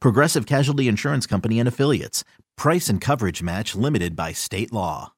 [0.00, 2.24] Progressive Casualty Insurance Company and Affiliates.
[2.56, 5.12] Price and coverage match limited by state law.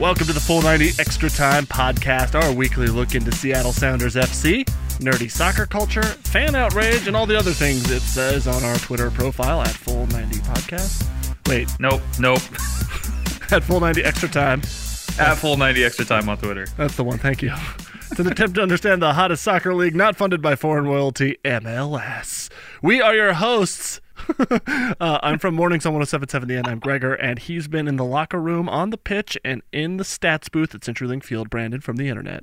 [0.00, 4.66] Welcome to the Full 90 Extra Time podcast, our weekly look into Seattle Sounders FC,
[5.00, 9.10] nerdy soccer culture, fan outrage, and all the other things it says on our Twitter
[9.10, 11.06] profile at Full 90 Podcast.
[11.48, 12.40] Wait, Nope, nope.
[13.52, 14.62] at Full 90 Extra Time.
[15.18, 16.66] At full 90 extra time on Twitter.
[16.78, 17.52] That's the one, thank you.
[18.10, 22.50] It's an attempt to understand the hottest soccer league not funded by foreign royalty, MLS.
[22.82, 24.00] We are your hosts.
[24.50, 26.66] uh, I'm from Mornings on 1077 The End.
[26.66, 30.02] I'm Gregor, and he's been in the locker room, on the pitch, and in the
[30.02, 31.50] stats booth at CenturyLink Field.
[31.50, 32.42] Brandon from the internet.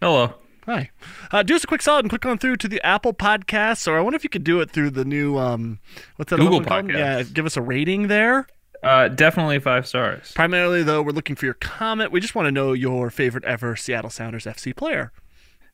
[0.00, 0.32] Hello.
[0.66, 0.90] Hi.
[1.32, 3.98] Uh, do us a quick solid and click on through to the Apple Podcasts, or
[3.98, 5.80] I wonder if you could do it through the new um,
[6.16, 6.38] what's that?
[6.38, 6.60] Google?
[6.60, 6.92] Podcasts.
[6.92, 8.46] Yeah, give us a rating there.
[8.82, 10.32] Uh, definitely five stars.
[10.32, 12.10] Primarily, though, we're looking for your comment.
[12.10, 15.12] We just want to know your favorite ever Seattle Sounders FC player.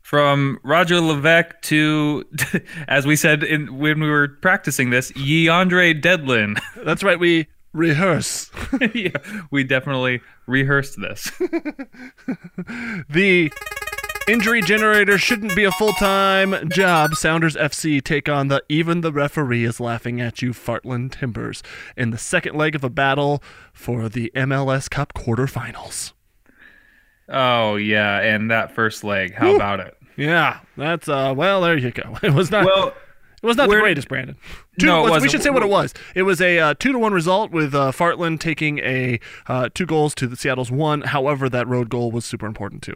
[0.02, 2.24] From Roger Levesque to,
[2.88, 6.58] as we said in, when we were practicing this, Yeandre Dedlin.
[6.84, 7.18] That's right.
[7.18, 8.50] We rehearse.
[8.94, 9.10] yeah,
[9.50, 11.30] we definitely rehearsed this.
[13.10, 13.50] The
[14.28, 17.14] injury generator shouldn't be a full time job.
[17.14, 21.62] Sounders FC take on the even the referee is laughing at you, Fartland Timbers,
[21.96, 26.12] in the second leg of a battle for the MLS Cup quarterfinals.
[27.28, 29.96] Oh, yeah, and that first leg, how about it?
[30.16, 31.32] Yeah, that's uh.
[31.36, 32.16] Well, there you go.
[32.22, 32.64] It was not.
[32.64, 32.88] Well,
[33.40, 34.36] it was not the greatest, Brandon.
[34.80, 35.94] Two, No, it let's- we should say what it was.
[36.16, 39.86] It was a uh, two to one result with uh, Fartland taking a uh, two
[39.86, 41.02] goals to the Seattle's one.
[41.02, 42.94] However, that road goal was super important too.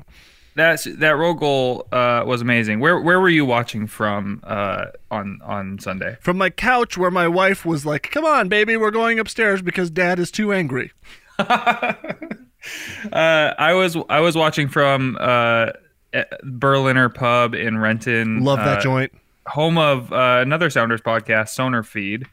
[0.54, 2.80] That's, that road goal uh, was amazing.
[2.80, 6.16] Where where were you watching from uh, on, on Sunday?
[6.20, 9.90] From my couch, where my wife was like, "Come on, baby, we're going upstairs because
[9.90, 10.92] Dad is too angry."
[13.12, 15.70] Uh, I was I was watching from uh,
[16.12, 18.44] eh, Berliner Pub in Renton.
[18.44, 19.12] Love that uh, joint.
[19.46, 22.26] home of uh, another Sounders podcast, Sonar Feed,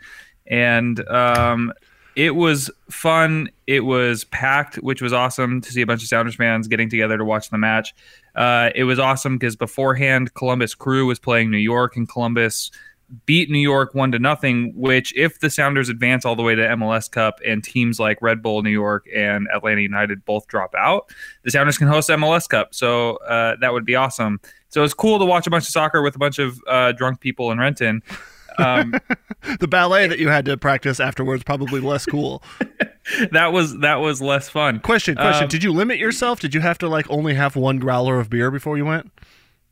[0.45, 1.73] and um,
[2.15, 3.49] it was fun.
[3.67, 7.17] It was packed, which was awesome to see a bunch of Sounders fans getting together
[7.17, 7.93] to watch the match.
[8.35, 12.71] Uh, it was awesome because beforehand, Columbus Crew was playing New York, and Columbus
[13.25, 14.73] beat New York one to nothing.
[14.75, 18.41] Which, if the Sounders advance all the way to MLS Cup and teams like Red
[18.41, 21.11] Bull New York and Atlanta United both drop out,
[21.43, 22.73] the Sounders can host MLS Cup.
[22.73, 24.39] So uh, that would be awesome.
[24.69, 27.19] So it's cool to watch a bunch of soccer with a bunch of uh, drunk
[27.19, 28.03] people in Renton.
[28.59, 28.93] Um,
[29.59, 32.43] The ballet that you had to practice afterwards probably less cool.
[33.31, 34.79] that was that was less fun.
[34.81, 35.43] Question, question.
[35.43, 36.41] Um, Did you limit yourself?
[36.41, 39.11] Did you have to like only have one growler of beer before you went?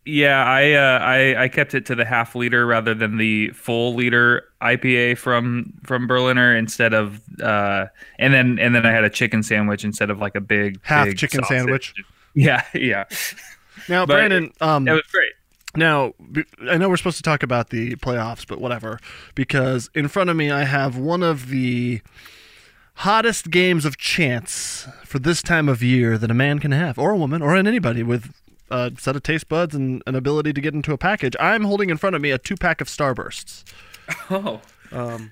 [0.06, 3.94] Yeah, I, uh, I I kept it to the half liter rather than the full
[3.94, 7.88] liter IPA from from Berliner instead of uh,
[8.18, 11.08] and then and then I had a chicken sandwich instead of like a big Half
[11.08, 11.58] big chicken sausage.
[11.58, 11.94] sandwich?
[12.36, 13.04] Yeah, yeah,
[13.90, 15.34] Now, But Brandon, um, it was great.
[15.78, 16.14] Now,
[16.68, 19.00] I know we're supposed to talk about the playoffs, but whatever.
[19.36, 22.02] Because in front of me, I have one of the
[22.96, 27.12] hottest games of chance for this time of year that a man can have, or
[27.12, 28.34] a woman, or anybody with
[28.72, 31.36] a set of taste buds and an ability to get into a package.
[31.40, 33.64] I'm holding in front of me a two pack of Starbursts.
[34.30, 34.62] Oh,
[34.94, 35.32] um,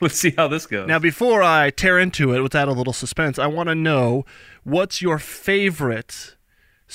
[0.00, 0.86] let's see how this goes.
[0.86, 4.24] Now, before I tear into it without a little suspense, I want to know
[4.62, 6.33] what's your favorite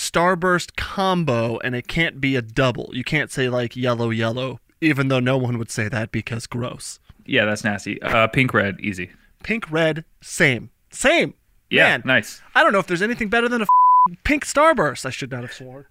[0.04, 2.90] Starburst combo, and it can't be a double.
[2.94, 7.00] You can't say like yellow, yellow, even though no one would say that because gross.
[7.26, 8.02] yeah, that's nasty.
[8.02, 9.12] Uh, pink red, easy.
[9.44, 10.70] Pink, red, same.
[10.90, 11.34] Same.
[11.70, 12.42] Yeah, Man, nice.
[12.56, 15.06] I don't know if there's anything better than a f- pink Starburst.
[15.06, 15.86] I should not have sworn.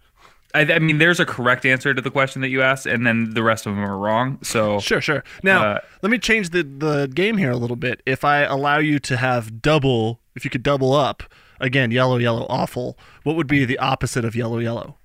[0.54, 3.34] I, I mean, there's a correct answer to the question that you asked, and then
[3.34, 4.38] the rest of them are wrong.
[4.42, 5.22] So Sure, sure.
[5.42, 8.02] Now, Uh, let me change the, the game here a little bit.
[8.06, 11.22] If I allow you to have double, if you could double up,
[11.60, 14.96] again, yellow, yellow, awful, what would be the opposite of yellow, yellow?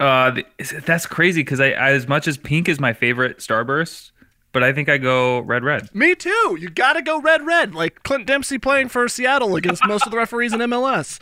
[0.00, 0.40] uh,
[0.84, 4.10] that's crazy because I, as much as pink is my favorite Starburst,
[4.52, 5.92] but I think I go red, red.
[5.94, 6.56] Me too.
[6.60, 10.10] You got to go red, red, like Clint Dempsey playing for Seattle against most of
[10.10, 11.20] the referees in MLS.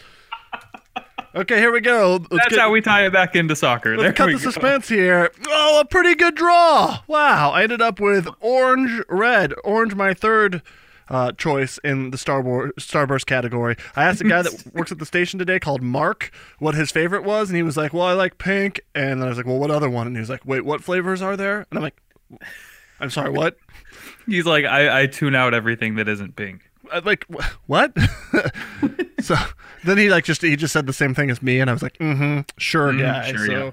[1.35, 2.17] Okay, here we go.
[2.17, 3.93] Let's That's get- how we tie it back into soccer.
[3.97, 4.39] Let's there cut the go.
[4.39, 5.31] suspense here.
[5.49, 7.01] Oh, a pretty good draw.
[7.07, 7.53] Wow.
[7.53, 9.55] I ended up with orange, red.
[9.65, 10.61] Orange, my third
[11.13, 13.77] uh, choice in the Star Wars, Starburst category.
[13.95, 17.23] I asked a guy that works at the station today called Mark what his favorite
[17.23, 18.81] was, and he was like, Well, I like pink.
[18.95, 20.07] And then I was like, Well, what other one?
[20.07, 21.67] And he was like, Wait, what flavors are there?
[21.71, 22.01] And I'm like,
[22.99, 23.59] I'm sorry, what?
[24.27, 26.63] He's like, I, I tune out everything that isn't pink.
[26.91, 27.93] Uh, like wh- what?
[29.21, 29.37] so
[29.85, 31.83] then he like just he just said the same thing as me, and I was
[31.83, 33.33] like, mm-hmm, sure, guy.
[33.33, 33.71] sure, so yeah.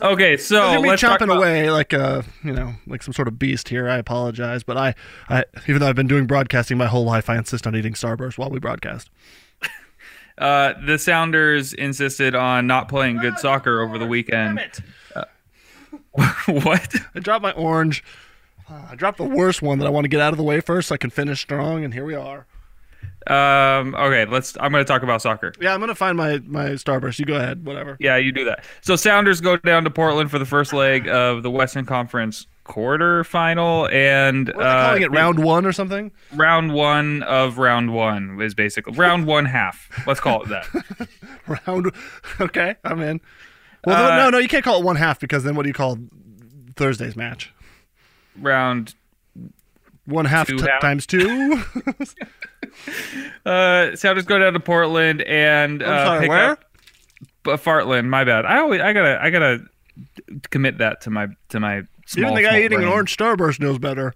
[0.00, 3.26] Okay, so me let's talk chomping about- away like a you know like some sort
[3.28, 3.88] of beast here.
[3.88, 4.94] I apologize, but I,
[5.28, 8.38] I even though I've been doing broadcasting my whole life, I insist on eating Starburst
[8.38, 9.10] while we broadcast.
[10.36, 14.58] Uh, the Sounders insisted on not playing good soccer over the weekend.
[15.14, 15.24] Uh,
[16.46, 16.92] what?
[17.14, 18.02] I dropped my orange.
[18.68, 20.58] Uh, I dropped the worst one that I want to get out of the way
[20.58, 21.84] first, so I can finish strong.
[21.84, 22.46] And here we are.
[23.26, 24.56] Um, okay, let's.
[24.60, 25.52] I'm going to talk about soccer.
[25.60, 27.18] Yeah, I'm gonna find my my Starburst.
[27.18, 27.96] You go ahead, whatever.
[28.00, 28.64] Yeah, you do that.
[28.82, 33.92] So Sounders go down to Portland for the first leg of the Western Conference quarterfinal,
[33.92, 35.10] and What uh, calling it?
[35.10, 36.12] Round one or something?
[36.34, 39.88] round one of round one is basically round one half.
[40.06, 41.08] Let's call it that.
[41.66, 41.92] Round.
[42.40, 43.20] Okay, I'm in.
[43.86, 45.74] Well, Uh, no, no, you can't call it one half because then what do you
[45.74, 45.98] call
[46.76, 47.52] Thursday's match?
[48.40, 48.94] round.
[50.06, 50.80] One half Two t- half.
[50.82, 51.62] times two.
[53.46, 56.50] Uh, just go down to Portland and uh, I'm sorry, pick where?
[56.52, 56.64] up
[57.46, 58.06] uh, Fartland.
[58.08, 58.46] My bad.
[58.46, 59.64] I always I gotta I gotta
[60.50, 62.24] commit that to my to my small.
[62.24, 62.88] Even the guy eating brain.
[62.88, 64.14] an orange Starburst knows better.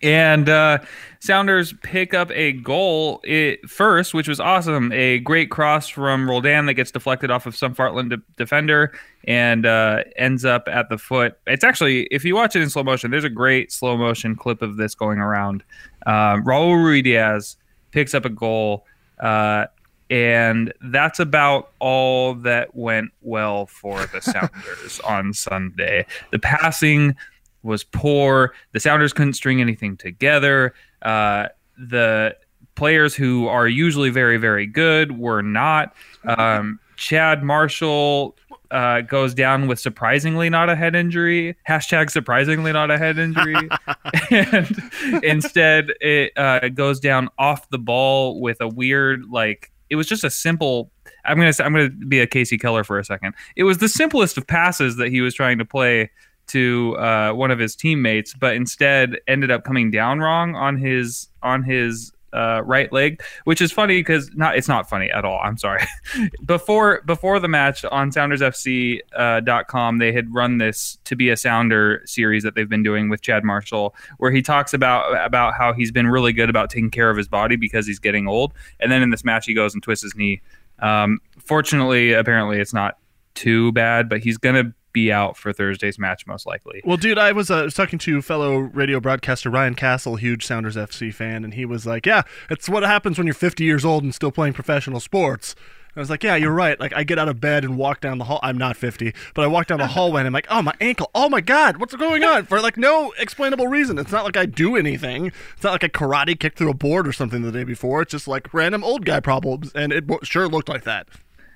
[0.00, 0.78] And uh,
[1.20, 4.92] Sounders pick up a goal it, first, which was awesome.
[4.92, 8.92] A great cross from Roldan that gets deflected off of some Fartland de- defender
[9.24, 11.38] and uh, ends up at the foot.
[11.46, 14.62] It's actually, if you watch it in slow motion, there's a great slow motion clip
[14.62, 15.62] of this going around.
[16.06, 17.56] Um, Raul Ruidiaz
[17.90, 18.86] picks up a goal.
[19.20, 19.66] Uh,
[20.10, 26.04] and that's about all that went well for the Sounders on Sunday.
[26.32, 27.16] The passing
[27.62, 28.54] was poor.
[28.72, 30.74] The Sounders couldn't string anything together.
[31.02, 31.48] Uh,
[31.78, 32.36] the
[32.74, 35.94] players who are usually very, very good were not.
[36.24, 38.36] Um, Chad Marshall
[38.70, 41.56] uh, goes down with surprisingly not a head injury.
[41.68, 43.68] Hashtag surprisingly not a head injury.
[44.30, 50.06] and instead, it uh, goes down off the ball with a weird, like, it was
[50.06, 50.90] just a simple.
[51.24, 53.34] I'm gonna say, I'm gonna be a Kasey Keller for a second.
[53.56, 56.10] It was the simplest of passes that he was trying to play
[56.52, 61.28] to uh, one of his teammates, but instead ended up coming down wrong on his
[61.42, 65.40] on his uh, right leg, which is funny because not it's not funny at all.
[65.42, 65.82] I'm sorry.
[66.44, 72.02] before before the match on SoundersFC.com, uh, they had run this to be a Sounder
[72.04, 75.90] series that they've been doing with Chad Marshall, where he talks about about how he's
[75.90, 79.02] been really good about taking care of his body because he's getting old, and then
[79.02, 80.40] in this match he goes and twists his knee.
[80.78, 82.98] Um, fortunately, apparently it's not
[83.34, 86.82] too bad, but he's gonna be out for Thursday's match most likely.
[86.84, 91.12] Well, dude, I was uh, talking to fellow radio broadcaster Ryan Castle, huge Sounders FC
[91.12, 94.14] fan, and he was like, "Yeah, it's what happens when you're 50 years old and
[94.14, 95.54] still playing professional sports."
[95.94, 98.16] I was like, "Yeah, you're right." Like, I get out of bed and walk down
[98.16, 98.40] the hall.
[98.42, 101.10] I'm not 50, but I walk down the hallway and I'm like, "Oh, my ankle!
[101.14, 103.98] Oh my God, what's going on?" For like no explainable reason.
[103.98, 105.26] It's not like I do anything.
[105.26, 108.02] It's not like a karate kick through a board or something the day before.
[108.02, 111.08] It's just like random old guy problems, and it sure looked like that.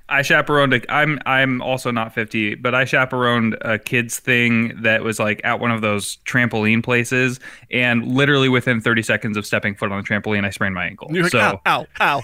[0.09, 0.75] I chaperoned.
[0.75, 5.41] A, I'm I'm also not 50, but I chaperoned a kids thing that was like
[5.45, 9.99] at one of those trampoline places, and literally within 30 seconds of stepping foot on
[9.99, 11.09] the trampoline, I sprained my ankle.
[11.11, 12.23] You're like, so "Ow, ow, ow,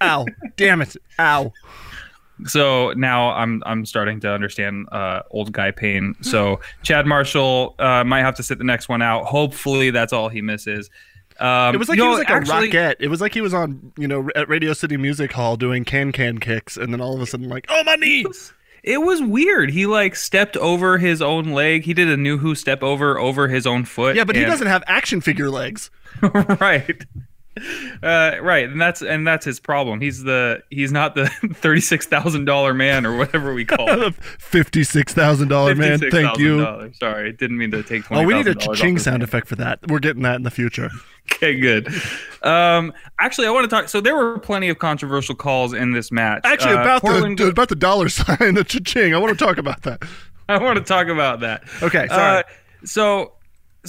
[0.00, 0.26] ow!
[0.56, 1.52] Damn it, ow!"
[2.46, 6.14] so now I'm I'm starting to understand uh, old guy pain.
[6.20, 9.24] So Chad Marshall uh, might have to sit the next one out.
[9.24, 10.90] Hopefully that's all he misses.
[11.40, 12.96] Um, It was like he know, was like actually- a rocket.
[13.00, 16.12] It was like he was on, you know, at Radio City Music Hall doing can
[16.12, 18.52] can kicks, and then all of a sudden, like, oh my knees.
[18.84, 19.70] It was weird.
[19.70, 21.82] He like stepped over his own leg.
[21.84, 24.16] He did a new who step over over his own foot.
[24.16, 25.90] Yeah, but he doesn't have action figure legs.
[26.22, 27.04] right.
[28.02, 30.00] Uh, right, and that's and that's his problem.
[30.00, 34.14] He's the he's not the thirty six thousand dollar man or whatever we call it.
[34.38, 35.98] Fifty-six thousand dollar man.
[35.98, 36.58] Thank you.
[36.58, 36.96] $56,000.
[36.96, 38.04] Sorry, didn't mean to take.
[38.04, 39.22] $20, Oh, we need a ching sound hand.
[39.24, 39.80] effect for that.
[39.88, 40.90] We're getting that in the future.
[41.32, 41.88] Okay, good.
[42.42, 43.88] Um, actually, I want to talk.
[43.88, 46.42] So there were plenty of controversial calls in this match.
[46.44, 49.12] Actually, Uh, about Portland- the about the dollar sign, the cha-ching.
[49.14, 50.02] I want to talk about that.
[50.48, 51.64] I want to talk about that.
[51.82, 52.38] Okay, sorry.
[52.38, 52.42] Uh,
[52.84, 53.32] so,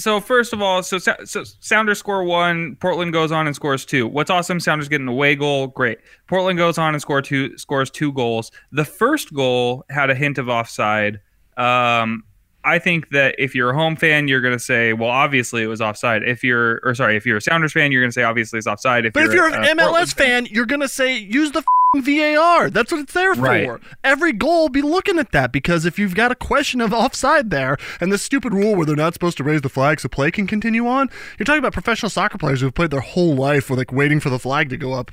[0.00, 2.76] so first of all, so, so Sounders score one.
[2.76, 4.06] Portland goes on and scores two.
[4.06, 4.60] What's awesome?
[4.60, 5.68] Sounders get an away goal.
[5.68, 5.98] Great.
[6.26, 7.56] Portland goes on and score two.
[7.58, 8.50] Scores two goals.
[8.72, 11.20] The first goal had a hint of offside.
[11.56, 12.24] Um,
[12.64, 15.66] I think that if you're a home fan, you're going to say, well, obviously it
[15.66, 16.22] was offside.
[16.22, 18.66] If you're, or sorry, if you're a Sounders fan, you're going to say, obviously it's
[18.66, 19.06] offside.
[19.06, 22.70] If But if you're an Portland MLS fan, you're gonna say use the f***ing VAR.
[22.70, 23.80] That's what it's there for.
[24.04, 27.76] Every goal, be looking at that because if you've got a question of offside there,
[28.00, 30.46] and this stupid rule where they're not supposed to raise the flag so play can
[30.46, 33.92] continue on, you're talking about professional soccer players who've played their whole life with like
[33.92, 35.10] waiting for the flag to go up.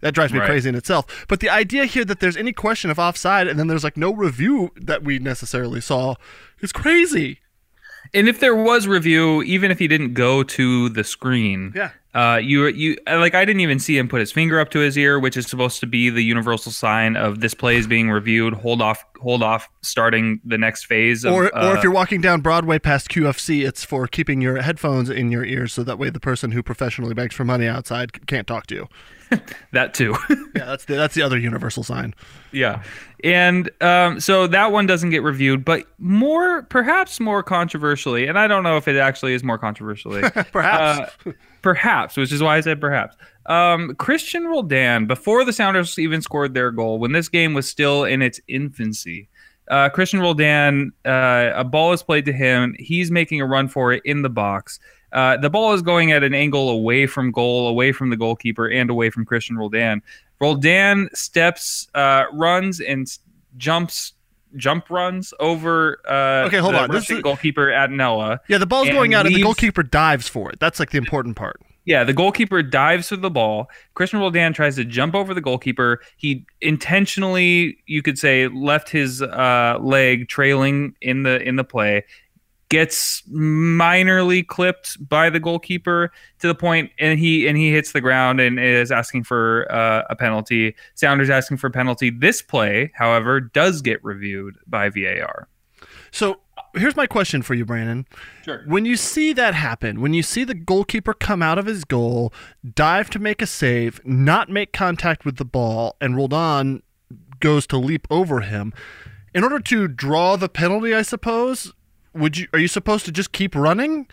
[0.00, 0.46] That drives me Right.
[0.46, 1.26] crazy in itself.
[1.28, 4.12] But the idea here that there's any question of offside and then there's like no
[4.12, 6.14] review that we necessarily saw
[6.62, 7.38] is crazy.
[8.14, 11.90] And if there was review, even if he didn't go to the screen, Yeah.
[12.14, 14.98] uh, you you like I didn't even see him put his finger up to his
[14.98, 18.52] ear, which is supposed to be the universal sign of this play is being reviewed.
[18.54, 21.24] Hold off, hold off, starting the next phase.
[21.24, 24.60] Of, Or, or uh, if you're walking down Broadway past QFC, it's for keeping your
[24.60, 28.26] headphones in your ears so that way the person who professionally begs for money outside
[28.26, 28.88] can't talk to you.
[29.72, 30.16] that too.
[30.54, 32.14] Yeah, that's the, that's the other universal sign.
[32.52, 32.82] yeah,
[33.24, 38.46] and um, so that one doesn't get reviewed, but more, perhaps more controversially, and I
[38.46, 40.20] don't know if it actually is more controversially.
[40.52, 41.16] Perhaps.
[41.26, 43.16] Uh, perhaps, which is why I said perhaps.
[43.46, 48.04] Um, Christian Roldan, before the Sounders even scored their goal, when this game was still
[48.04, 49.28] in its infancy,
[49.68, 52.74] uh, Christian Roldan, uh, a ball is played to him.
[52.78, 54.78] He's making a run for it in the box.
[55.12, 58.66] Uh, the ball is going at an angle away from goal, away from the goalkeeper,
[58.66, 60.02] and away from Christian Roldan.
[60.40, 63.06] Roldan steps, uh, runs, and
[63.56, 64.14] jumps,
[64.56, 66.00] jump runs over.
[66.08, 66.90] Uh, Okay, hold the on.
[66.90, 68.38] This is- goalkeeper Attinella.
[68.48, 70.58] Yeah, the ball's going out and the goalkeeper dives for it.
[70.60, 71.60] That's like the important part.
[71.84, 73.68] Yeah, the goalkeeper dives for the ball.
[73.94, 76.00] Christian Roldan tries to jump over the goalkeeper.
[76.16, 82.04] He intentionally, you could say, left his uh, leg trailing in the in the play.
[82.72, 88.00] Gets minorly clipped by the goalkeeper to the point, and he and he hits the
[88.00, 90.74] ground and is asking for uh, a penalty.
[90.94, 92.08] Sounders asking for a penalty.
[92.08, 95.48] This play, however, does get reviewed by VAR.
[96.10, 96.40] So
[96.74, 98.06] here's my question for you, Brandon.
[98.44, 98.62] Sure.
[98.66, 102.32] When you see that happen, when you see the goalkeeper come out of his goal,
[102.74, 106.82] dive to make a save, not make contact with the ball, and Roldan
[107.40, 108.72] goes to leap over him,
[109.34, 111.74] in order to draw the penalty, I suppose,
[112.14, 114.08] would you are you supposed to just keep running?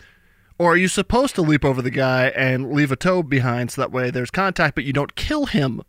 [0.58, 3.80] Or are you supposed to leap over the guy and leave a toe behind so
[3.80, 5.82] that way there's contact but you don't kill him?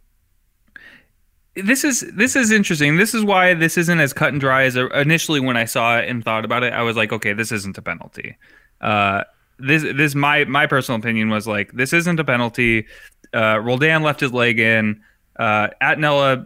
[1.55, 2.97] this is this is interesting.
[2.97, 6.07] This is why this isn't as cut and dry as initially when I saw it
[6.07, 6.73] and thought about it.
[6.73, 8.37] I was like, okay, this isn't a penalty.
[8.79, 9.23] Uh,
[9.59, 12.87] this this my my personal opinion was like this isn't a penalty.
[13.33, 15.01] Uh, Roldan left his leg in.
[15.37, 16.45] Uh, Attinella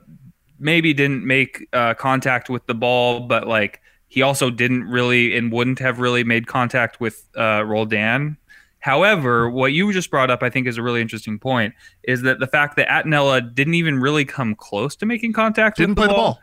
[0.60, 3.82] maybe didn't make uh, contact with the ball, but like
[4.16, 8.38] he also didn't really and wouldn't have really made contact with uh, Roldan.
[8.80, 11.74] However, what you just brought up, I think, is a really interesting point.
[12.04, 15.96] Is that the fact that Attinella didn't even really come close to making contact Didn't
[15.96, 16.40] with play the ball.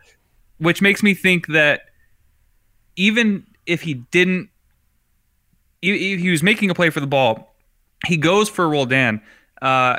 [0.59, 1.85] which makes me think that
[2.97, 4.50] even if he didn't,
[5.81, 7.57] if if he was making a play for the ball,
[8.07, 9.23] he goes for Roldan.
[9.62, 9.99] Uh,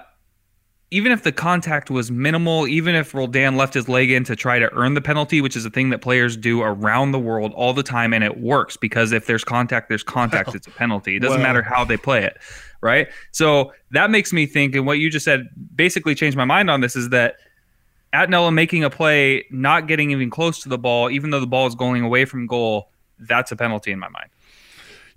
[0.94, 4.60] even if the contact was minimal, even if Roldan left his leg in to try
[4.60, 7.74] to earn the penalty, which is a thing that players do around the world all
[7.74, 10.54] the time, and it works because if there's contact, there's contact.
[10.56, 11.16] It's a penalty.
[11.16, 11.48] It doesn't Well.
[11.48, 12.38] matter how they play it,
[12.82, 13.08] right?
[13.32, 16.82] So that makes me think, and what you just said basically changed my mind on
[16.82, 17.38] this is that
[18.14, 21.66] Attinella making a play, not getting even close to the ball, even though the ball
[21.66, 24.30] is going away from goal, that's a penalty in my mind.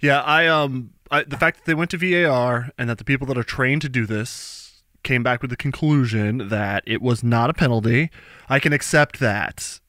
[0.00, 3.26] Yeah, I um I, the fact that they went to VAR and that the people
[3.26, 4.65] that are trained to do this
[5.02, 8.10] came back with the conclusion that it was not a penalty.
[8.48, 9.80] I can accept that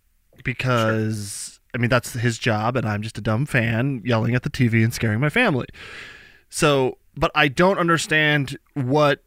[0.44, 4.50] because I mean that's his job and I'm just a dumb fan yelling at the
[4.50, 5.68] TV and scaring my family.
[6.50, 9.24] So, but I don't understand what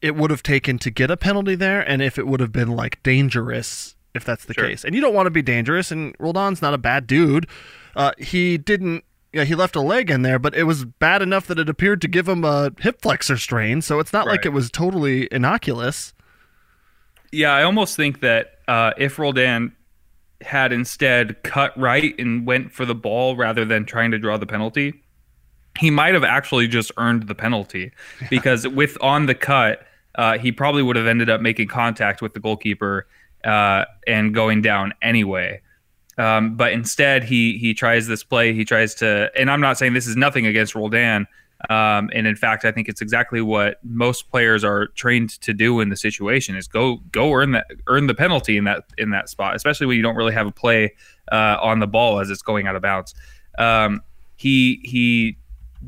[0.00, 2.70] it would have taken to get a penalty there and if it would have been
[2.70, 4.66] like dangerous if that's the Sure.
[4.68, 4.84] case.
[4.84, 7.46] And you don't want to be dangerous and Roldan's not a bad dude.
[7.96, 11.46] Uh, he didn't yeah, he left a leg in there, but it was bad enough
[11.48, 14.52] that it appeared to give him a hip flexor strain, so it's not like it
[14.52, 16.14] was totally innocuous.
[17.30, 19.74] Yeah, I almost think that uh, if Roldan
[20.40, 24.46] had instead cut right and went for the ball rather than trying to draw the
[24.46, 25.02] penalty,
[25.78, 27.92] he might have actually just earned the penalty
[28.30, 32.34] because with on the cut, uh, he probably would have ended up making contact with
[32.34, 33.06] the goalkeeper
[33.44, 35.60] uh, and going down anyway.
[36.18, 38.52] Um, but instead, he he tries this play.
[38.52, 41.26] He tries to, and I'm not saying this is nothing against Roldan.
[41.70, 45.80] Um, and in fact, I think it's exactly what most players are trained to do
[45.80, 49.28] in the situation: is go go earn that earn the penalty in that in that
[49.28, 50.92] spot, especially when you don't really have a play
[51.32, 53.14] uh, on the ball as it's going out of bounds.
[53.58, 54.02] Um,
[54.36, 55.36] he he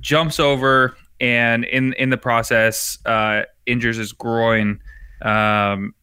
[0.00, 4.80] jumps over and in in the process uh, injures his groin.
[5.22, 5.94] Um,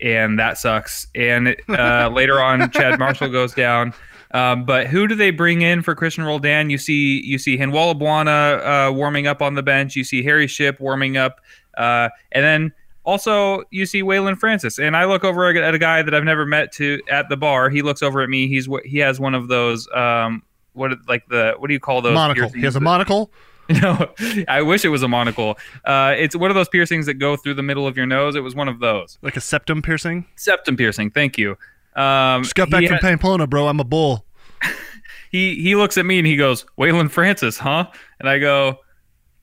[0.00, 1.06] and that sucks.
[1.14, 3.94] And uh, later on, Chad Marshall goes down.
[4.32, 6.68] Um, but who do they bring in for Christian Roldan?
[6.68, 9.96] You see, you see Handwalla Bwana uh, warming up on the bench.
[9.96, 11.40] You see Harry Shipp warming up,
[11.78, 12.72] uh, and then
[13.04, 14.78] also you see Waylon Francis.
[14.78, 17.70] And I look over at a guy that I've never met to at the bar.
[17.70, 18.48] He looks over at me.
[18.48, 22.02] He's what he has one of those um, what like the what do you call
[22.02, 22.14] those?
[22.14, 22.48] Monocle.
[22.50, 23.30] He has a monocle.
[23.82, 24.14] No,
[24.48, 25.58] I wish it was a monocle.
[25.84, 28.36] Uh, it's one of those piercings that go through the middle of your nose.
[28.36, 29.18] It was one of those.
[29.22, 30.26] Like a septum piercing?
[30.36, 31.10] Septum piercing.
[31.10, 31.56] Thank you.
[31.96, 33.66] Um, Just got back from had, Pamplona, bro.
[33.66, 34.24] I'm a bull.
[35.30, 37.86] he he looks at me and he goes, Waylon Francis, huh?
[38.20, 38.80] And I go,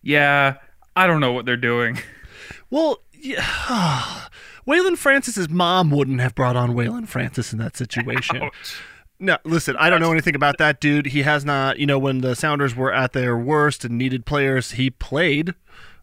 [0.01, 0.55] Yeah,
[0.95, 1.97] I don't know what they're doing.
[2.69, 3.43] Well, yeah.
[4.67, 8.37] Waylon Francis's mom wouldn't have brought on Waylon Francis in that situation.
[8.37, 8.81] Ouch.
[9.23, 11.05] No, listen, I don't know anything about that dude.
[11.05, 14.71] He has not, you know, when the Sounders were at their worst and needed players,
[14.71, 15.53] he played.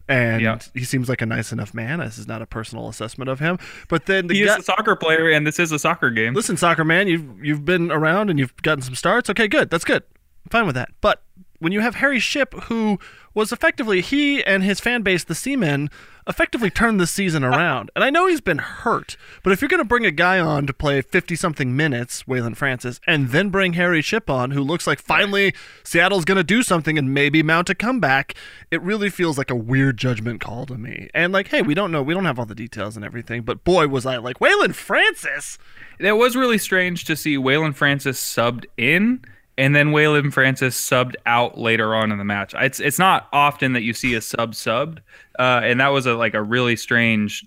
[0.07, 0.57] And yeah.
[0.73, 1.99] he seems like a nice enough man.
[1.99, 3.59] This is not a personal assessment of him,
[3.89, 6.33] but then the he is a soccer player, and this is a soccer game.
[6.33, 9.29] Listen, soccer man, you've you've been around and you've gotten some starts.
[9.29, 10.01] Okay, good, that's good.
[10.45, 10.89] I'm fine with that.
[10.99, 11.21] But
[11.59, 12.99] when you have Harry Shipp, who
[13.33, 15.89] was effectively he and his fan base, the Seamen,
[16.27, 17.91] effectively turned the season around.
[17.95, 20.67] And I know he's been hurt, but if you're going to bring a guy on
[20.67, 24.87] to play 50 something minutes, Waylon Francis, and then bring Harry Shipp on, who looks
[24.87, 28.35] like finally Seattle's going to do something and maybe mount a comeback,
[28.69, 31.09] it really feels like a weird judgment call to me.
[31.13, 33.63] And like, hey, we don't know, we don't have all the details and everything, but
[33.63, 35.57] boy, was I like, Waylon Francis!
[35.99, 39.23] It was really strange to see Waylon Francis subbed in
[39.61, 42.55] and then Waylon Francis subbed out later on in the match.
[42.57, 44.97] It's it's not often that you see a sub subbed,
[45.37, 47.45] uh, and that was a like a really strange.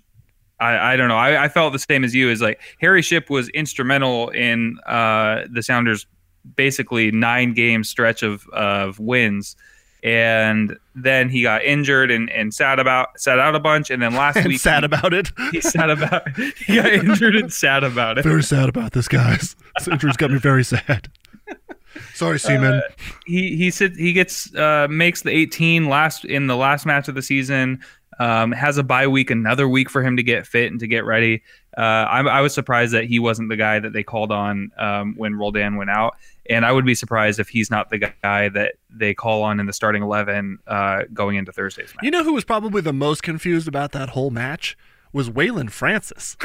[0.57, 1.17] I, I don't know.
[1.17, 2.29] I, I felt the same as you.
[2.29, 6.07] Is like Harry Shipp was instrumental in uh, the Sounders'
[6.55, 9.57] basically nine game stretch of of wins,
[10.01, 14.15] and then he got injured and, and sat about sat out a bunch, and then
[14.15, 15.31] last and week sad he, about it.
[15.51, 16.29] He sat about.
[16.65, 18.23] He got injured and sad about it.
[18.23, 19.57] Very sad about this, guys.
[19.77, 21.09] This injury's got me very sad.
[22.13, 22.75] Sorry, Seaman.
[22.75, 22.81] Uh,
[23.25, 27.15] he he said he gets uh, makes the 18 last in the last match of
[27.15, 27.81] the season.
[28.17, 31.03] Um, has a bye week, another week for him to get fit and to get
[31.03, 31.43] ready.
[31.77, 35.15] Uh, I, I, was surprised that he wasn't the guy that they called on um,
[35.17, 36.15] when Roldan went out,
[36.49, 39.65] and I would be surprised if he's not the guy that they call on in
[39.65, 42.03] the starting eleven uh, going into Thursday's match.
[42.03, 44.77] You know who was probably the most confused about that whole match
[45.11, 46.37] was Waylon Francis.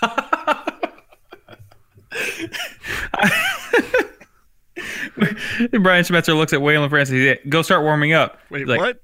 [5.80, 7.14] Brian Schmetzer looks at Waylon Francis.
[7.14, 9.02] He said, "Go start warming up." Wait, like, what?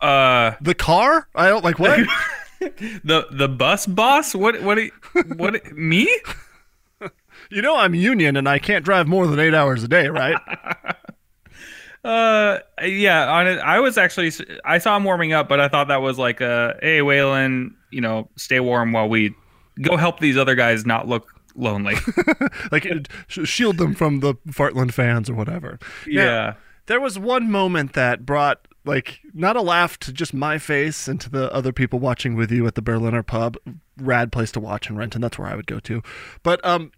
[0.00, 1.28] Uh, the car?
[1.34, 2.00] I don't like what?
[2.60, 4.34] the the bus boss?
[4.34, 4.62] What?
[4.62, 4.78] What?
[5.36, 5.72] What?
[5.72, 6.08] me?
[7.52, 10.36] You know I'm union and I can't drive more than eight hours a day, right?
[12.04, 13.28] uh, yeah.
[13.28, 14.30] On it, I was actually
[14.64, 18.02] I saw him warming up, but I thought that was like a hey Waylon, you
[18.02, 19.34] know, stay warm while we
[19.80, 21.96] go help these other guys not look lonely.
[22.72, 22.86] like
[23.28, 25.78] shield them from the Fartland fans or whatever.
[26.06, 26.24] Yeah.
[26.24, 31.06] Now, there was one moment that brought like not a laugh to just my face
[31.06, 33.56] and to the other people watching with you at the Berliner pub.
[33.98, 35.20] Rad place to watch in Renton.
[35.20, 36.02] That's where I would go to.
[36.42, 36.92] But um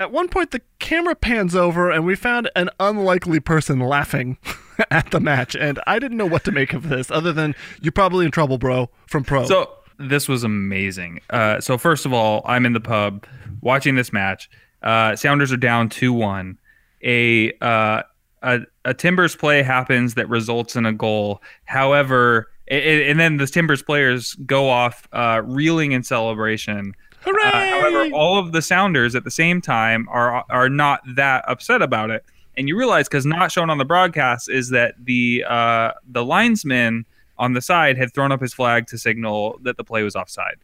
[0.00, 4.38] at one point the camera pans over and we found an unlikely person laughing
[4.90, 7.92] at the match and I didn't know what to make of this other than you're
[7.92, 9.44] probably in trouble, bro, from pro.
[9.44, 11.20] So this was amazing.
[11.28, 13.26] Uh, so first of all, I'm in the pub
[13.60, 14.50] watching this match.
[14.82, 16.58] Uh, Sounders are down two one.
[17.02, 18.02] A, uh,
[18.42, 21.42] a a Timbers play happens that results in a goal.
[21.64, 26.94] However, it, and then the Timbers players go off uh, reeling in celebration.
[27.22, 27.42] Hooray!
[27.44, 31.82] Uh, however, all of the Sounders at the same time are are not that upset
[31.82, 32.24] about it.
[32.56, 37.06] And you realize because not shown on the broadcast is that the uh, the linesman
[37.38, 40.56] on the side had thrown up his flag to signal that the play was offside.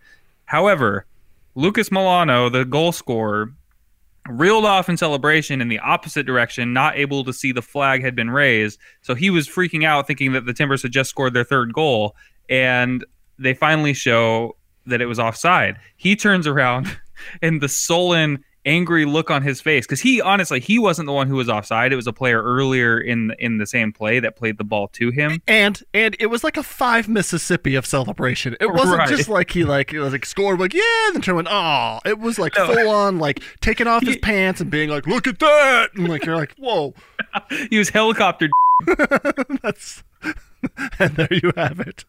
[0.45, 1.07] However,
[1.55, 3.53] Lucas Melano, the goal scorer,
[4.29, 8.17] reeled off in celebration in the opposite direction, not able to see the flag had
[8.17, 8.79] been raised.
[9.03, 12.17] So he was freaking out, thinking that the Timbers had just scored their third goal.
[12.49, 13.05] And
[13.39, 15.79] they finally show that it was offside.
[15.97, 16.99] He turns around,
[17.43, 21.29] and the sullen angry look on his face because he honestly he wasn't the one
[21.29, 21.93] who was offside.
[21.93, 25.11] It was a player earlier in in the same play that played the ball to
[25.11, 25.43] him.
[25.47, 28.57] And and it was like a five Mississippi of celebration.
[28.61, 29.09] It wasn't Right.
[29.09, 31.99] just like he like it was like scored like yeah, and then turned went oh.
[32.05, 32.67] It was like No.
[32.73, 36.25] full on like taking off his pants and being like look at that and like
[36.25, 36.95] you're like whoa
[37.71, 38.49] He was helicopter.
[39.63, 40.03] that's
[40.99, 42.05] and there you have it.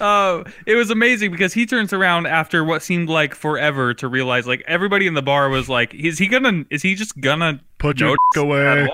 [0.00, 4.46] Uh, it was amazing because he turns around after what seemed like forever to realize
[4.46, 6.64] like everybody in the bar was like, is he gonna?
[6.70, 8.88] Is he just gonna Put your away.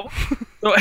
[0.61, 0.75] So,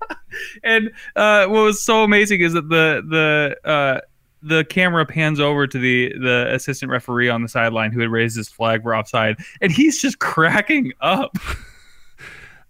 [0.62, 4.00] and uh, what was so amazing is that the the uh,
[4.42, 8.36] the camera pans over to the the assistant referee on the sideline who had raised
[8.36, 11.36] his flag for offside, and he's just cracking up.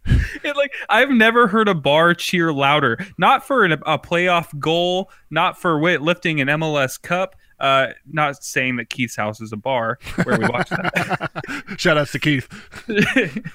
[0.43, 3.05] It, like I've never heard a bar cheer louder.
[3.19, 7.37] Not for an, a playoff goal, not for wit lifting an MLS Cup.
[7.59, 11.31] Uh, not saying that Keith's house is a bar where we watch that.
[11.77, 12.49] Shout outs to Keith.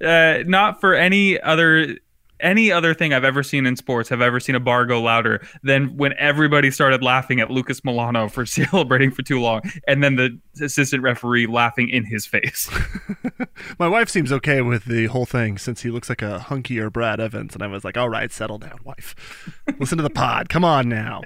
[0.00, 1.98] uh, not for any other
[2.40, 5.46] any other thing I've ever seen in sports have ever seen a bar go louder
[5.62, 10.16] than when everybody started laughing at Lucas Melano for celebrating for too long, and then
[10.16, 12.70] the assistant referee laughing in his face.
[13.78, 17.20] My wife seems okay with the whole thing since he looks like a hunkier Brad
[17.20, 19.14] Evans, and I was like, all right, settle down, wife.
[19.78, 20.48] Listen to the pod.
[20.48, 21.22] Come on now.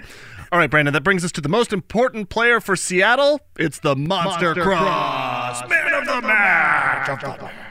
[0.52, 3.40] All right, Brandon, that brings us to the most important player for Seattle.
[3.56, 7.08] It's the Monster, Cross, Man of the Match.
[7.08, 7.66] Of the match.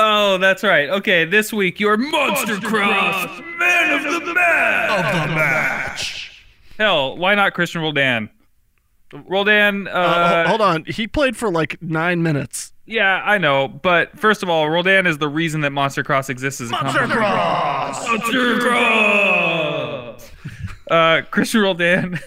[0.00, 0.88] Oh, that's right.
[0.90, 5.14] Okay, this week your Monster, Cross Man of the Match.
[5.24, 6.44] Of the match.
[6.78, 8.30] Hell, why not Christian Roldan?
[9.12, 10.84] Roldan, uh, Uh, hold on.
[10.84, 12.72] He played for like nine minutes.
[12.86, 16.60] yeah, I know, but first of all, Roldan is the reason that Monster Cross exists
[16.60, 17.14] as a company.
[17.14, 18.06] Cross.
[18.06, 20.30] Monster Cross.
[20.90, 22.20] Uh, Christian Roldan.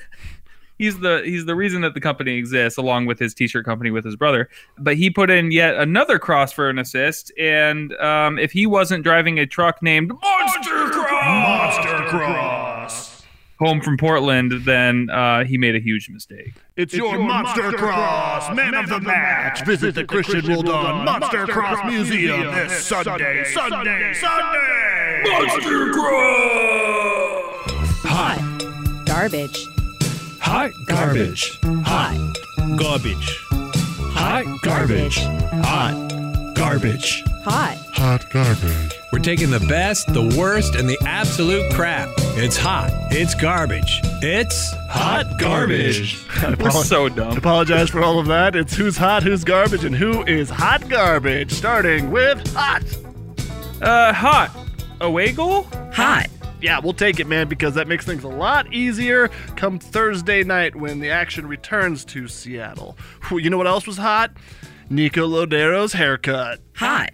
[0.82, 4.04] He's the he's the reason that the company exists, along with his t-shirt company with
[4.04, 4.50] his brother.
[4.80, 9.04] But he put in yet another cross for an assist, and um, if he wasn't
[9.04, 13.24] driving a truck named Monster Cross, Monster Cross.
[13.60, 16.56] home from Portland, then uh, he made a huge mistake.
[16.78, 19.64] It's your Monster Cross, Man of the Match.
[19.64, 25.24] Visit the Christian Roldan Monster Cross Museum this Sunday, Sunday, Sunday.
[25.30, 27.62] Monster Cross.
[28.04, 29.04] Hot.
[29.06, 29.71] Garbage.
[30.42, 31.60] Hot garbage.
[31.86, 32.18] Hot
[32.78, 33.38] garbage.
[34.14, 35.18] Hot garbage.
[35.20, 37.24] Hot garbage.
[37.44, 37.78] Hot.
[37.94, 38.94] Hot garbage.
[39.14, 42.10] We're taking the best, the worst, and the absolute crap.
[42.38, 42.90] It's hot.
[43.12, 44.00] It's garbage.
[44.22, 46.18] It's hot garbage.
[46.60, 47.38] We're so dumb.
[47.38, 48.56] Apologize for all of that.
[48.56, 51.52] It's who's hot, who's garbage, and who is hot garbage.
[51.52, 52.84] Starting with hot.
[53.82, 54.52] Uh, hot.
[55.02, 55.64] Away goal?
[55.94, 56.28] Hot.
[56.62, 60.76] Yeah, we'll take it, man, because that makes things a lot easier come Thursday night
[60.76, 62.98] when the action returns to Seattle.
[63.32, 64.32] You know what else was hot?
[64.90, 66.60] Nico Lodeiro's haircut.
[66.76, 67.10] Hot.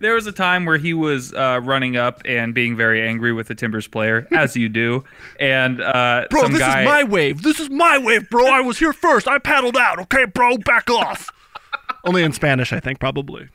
[0.00, 3.48] There was a time where he was uh, running up and being very angry with
[3.48, 5.04] the Timbers player, as you do.
[5.40, 7.42] And uh, Bro, some this guy, is my wave.
[7.42, 8.46] This is my wave, bro.
[8.46, 9.26] I was here first.
[9.26, 9.98] I paddled out.
[10.00, 11.30] Okay, bro, back off.
[12.04, 13.48] Only in Spanish, I think, probably.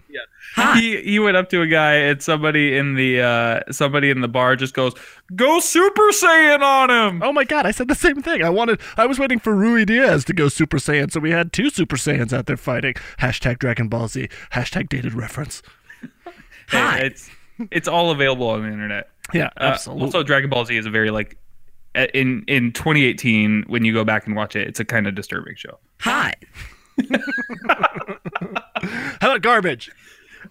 [0.56, 0.78] Hot.
[0.80, 4.28] he he went up to a guy and somebody in the uh, somebody in the
[4.28, 4.94] bar just goes,
[5.36, 8.44] "Go Super Saiyan on him!" Oh my god, I said the same thing.
[8.44, 11.70] I wanted I was waiting for Ruidiaz to go Super Saiyan, so we had two
[11.70, 12.94] Super Saiyans out there fighting.
[13.20, 14.30] Hashtag Dragon Ball Z.
[14.54, 15.62] Hashtag dated reference.
[16.72, 17.30] Hey, it's
[17.72, 19.10] it's all available on the internet.
[19.34, 20.06] Yeah, Uh, absolutely.
[20.06, 21.38] also, Dragon Ball Z is a very like
[21.94, 25.14] uh, in in 2018 when you go back and watch it, it's a kind of
[25.14, 25.78] disturbing show.
[26.00, 26.36] Hot.
[29.22, 29.92] How about garbage?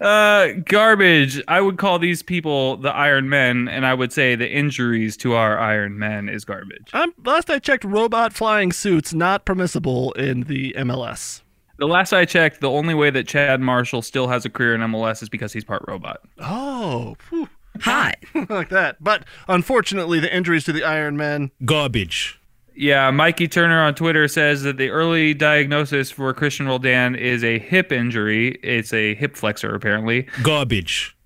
[0.00, 1.42] Uh, garbage.
[1.48, 5.34] I would call these people the Iron Men, and I would say the injuries to
[5.34, 6.90] our Iron Men is garbage.
[6.92, 11.42] I'm, last I checked, robot flying suits not permissible in the MLS.
[11.76, 14.80] The last I checked, the only way that Chad Marshall still has a career in
[14.80, 16.20] MLS is because he's part robot.
[16.38, 17.48] Oh, phew.
[17.80, 18.14] Hot.
[18.48, 19.02] like that.
[19.02, 21.50] But unfortunately, the injuries to the Iron Men.
[21.64, 22.38] Garbage.
[22.76, 27.58] Yeah, Mikey Turner on Twitter says that the early diagnosis for Christian Roldan is a
[27.60, 28.58] hip injury.
[28.62, 30.26] It's a hip flexor, apparently.
[30.42, 31.16] Garbage.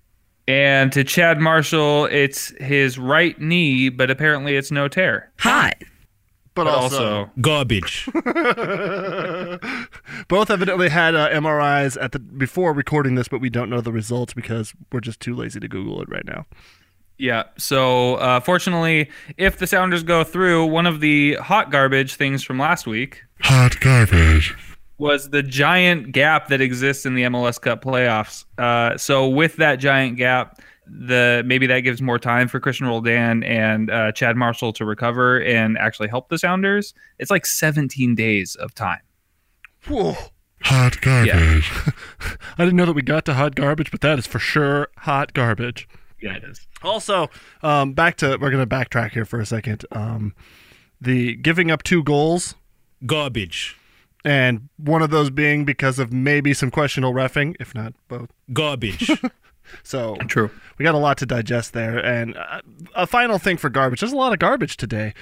[0.47, 5.31] And to Chad Marshall, it's his right knee, but apparently it's no tear.
[5.39, 5.75] Hot.
[6.55, 8.09] But, But also, also, Garbage.
[10.27, 13.91] both evidently had uh, MRIs at the before recording this, but we don't know the
[13.91, 16.45] results because we're just too lazy to Google it right now.
[17.19, 17.43] Yeah.
[17.57, 22.57] So, uh, fortunately, if the Sounders go through, one of the hot garbage things from
[22.57, 24.55] last week Hot garbage.
[24.97, 28.45] was the giant gap that exists in the MLS Cup playoffs.
[28.57, 33.43] Uh, so, with that giant gap, the maybe that gives more time for Christian Roldan
[33.43, 36.93] and uh, Chad Marshall to recover and actually help the Sounders.
[37.19, 39.01] It's like 17 days of time.
[39.87, 40.15] Whoa.
[40.63, 41.71] Hot garbage.
[42.57, 45.33] I didn't know that we got to hot garbage, but that is for sure hot
[45.33, 45.87] garbage.
[46.21, 46.67] Yeah, it is.
[46.83, 47.29] Also,
[47.63, 49.85] um, back to we're gonna backtrack here for a second.
[49.91, 50.33] Um,
[51.01, 52.55] the giving up two goals,
[53.05, 53.77] Garbage.
[54.25, 58.29] and one of those being because of maybe some questionable refing, if not both.
[58.53, 59.09] Garbage.
[59.83, 60.49] So True.
[60.79, 62.03] we got a lot to digest there.
[62.03, 62.61] And uh,
[62.95, 63.99] a final thing for garbage.
[63.99, 65.13] There's a lot of garbage today.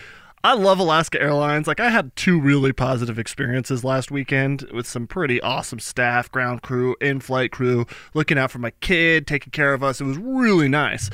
[0.44, 1.68] I love Alaska Airlines.
[1.68, 6.62] Like I had two really positive experiences last weekend with some pretty awesome staff, ground
[6.62, 10.00] crew, in-flight crew, looking out for my kid, taking care of us.
[10.00, 11.10] It was really nice.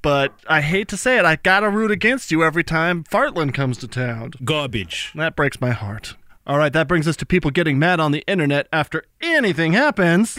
[0.00, 3.78] But I hate to say it, I gotta root against you every time Fartland comes
[3.78, 4.32] to town.
[4.44, 5.12] Garbage.
[5.14, 6.16] That breaks my heart.
[6.44, 10.36] All right, that brings us to people getting mad on the internet after anything happens.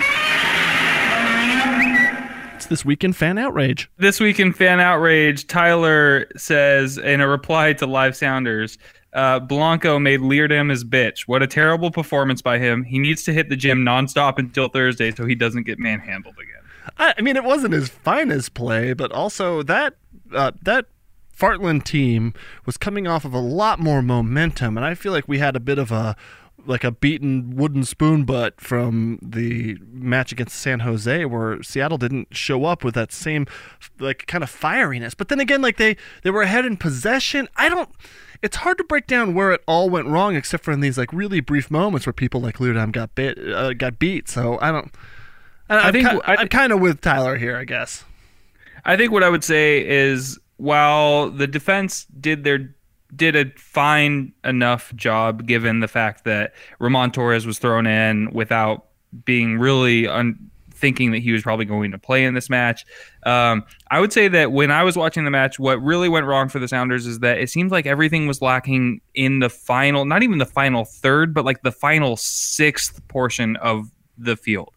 [2.63, 3.91] It's this week in fan outrage.
[3.97, 8.77] This week in fan outrage, Tyler says in a reply to Live Sounders,
[9.11, 11.23] uh, Blanco made Leerdam his bitch.
[11.27, 12.85] What a terrible performance by him.
[12.85, 16.93] He needs to hit the gym nonstop until Thursday so he doesn't get manhandled again.
[16.97, 19.95] I, I mean, it wasn't his finest play, but also that
[20.33, 20.85] uh, that
[21.37, 22.33] Fartland team
[22.65, 25.59] was coming off of a lot more momentum, and I feel like we had a
[25.59, 26.15] bit of a
[26.65, 32.35] like a beaten wooden spoon butt from the match against San Jose where Seattle didn't
[32.35, 33.45] show up with that same
[33.99, 35.13] like kind of fieriness.
[35.17, 37.47] But then again like they they were ahead in possession.
[37.57, 37.89] I don't
[38.41, 41.11] it's hard to break down where it all went wrong except for in these like
[41.13, 44.29] really brief moments where people like Leerdam got bit uh, got beat.
[44.29, 44.91] So I don't
[45.69, 48.05] I, I think- ki- I I'm kind of with Tyler here, I guess.
[48.85, 52.73] I think what I would say is while the defense did their
[53.15, 58.85] did a fine enough job given the fact that Roman Torres was thrown in without
[59.25, 60.49] being really un-
[60.83, 62.85] thinking that he was probably going to play in this match.
[63.25, 66.49] Um, I would say that when I was watching the match, what really went wrong
[66.49, 70.23] for the Sounders is that it seems like everything was lacking in the final, not
[70.23, 74.73] even the final third, but like the final sixth portion of the field.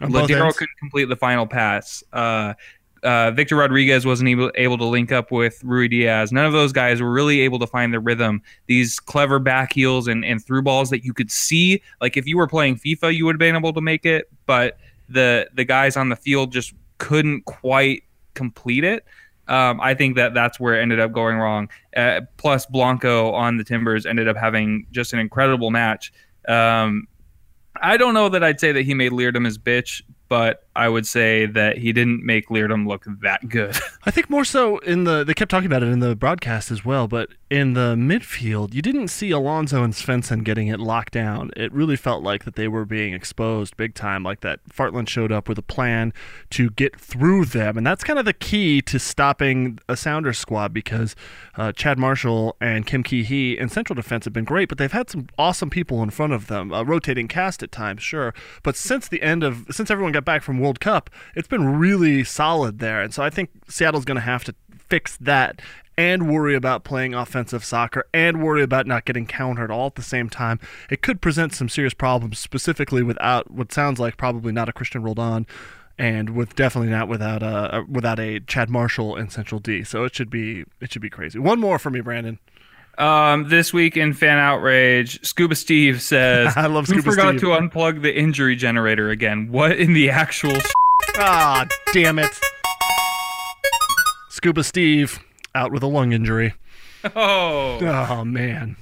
[0.00, 2.04] Lodeiro couldn't complete the final pass.
[2.12, 2.54] Uh,
[3.02, 6.32] uh, Victor Rodriguez wasn't able, able to link up with Ruidiaz.
[6.32, 8.42] None of those guys were really able to find the rhythm.
[8.66, 12.36] These clever back heels and, and through balls that you could see, like if you
[12.36, 15.96] were playing FIFA, you would have been able to make it, but the the guys
[15.96, 19.04] on the field just couldn't quite complete it.
[19.48, 21.70] Um, I think that that's where it ended up going wrong.
[21.96, 26.12] Uh, plus, Blanco on the Timbers ended up having just an incredible match.
[26.46, 27.08] Um,
[27.80, 31.08] I don't know that I'd say that he made Leerdam his bitch, but I would
[31.08, 33.76] say that he didn't make Leerdam look that good.
[34.04, 36.84] I think more so in the they kept talking about it in the broadcast as
[36.84, 41.50] well, but in the midfield, you didn't see Alonso and Svensson getting it locked down.
[41.56, 45.32] It really felt like that they were being exposed big time, like that Fartland showed
[45.32, 46.12] up with a plan
[46.50, 50.72] to get through them, and that's kind of the key to stopping a Sounders squad
[50.72, 51.16] because
[51.56, 55.10] uh, Chad Marshall and Kim Ki in central defense have been great, but they've had
[55.10, 59.08] some awesome people in front of them, a rotating cast at times, sure, but since
[59.08, 63.00] the end of since everyone got back from World Cup, it's been really solid there,
[63.00, 64.54] and so I think Seattle's going to have to
[64.88, 65.60] fix that
[65.98, 70.02] and worry about playing offensive soccer and worry about not getting countered all at the
[70.02, 70.60] same time.
[70.88, 75.02] It could present some serious problems, specifically without what sounds like probably not a Christian
[75.02, 75.46] Roldan,
[75.98, 79.82] and with definitely not without a without a Chad Marshall in Central D.
[79.82, 81.40] So it should be it should be crazy.
[81.40, 82.38] One more for me, Brandon.
[82.98, 87.40] Um, this week in fan outrage, Scuba Steve says, I love "Who Scuba forgot Steve."
[87.42, 89.52] to unplug the injury generator again?
[89.52, 90.72] What in the actual?" s-
[91.16, 92.30] Ah, damn it.
[94.30, 95.20] Scuba Steve
[95.54, 96.54] out with a lung injury.
[97.14, 98.76] Oh, Oh man.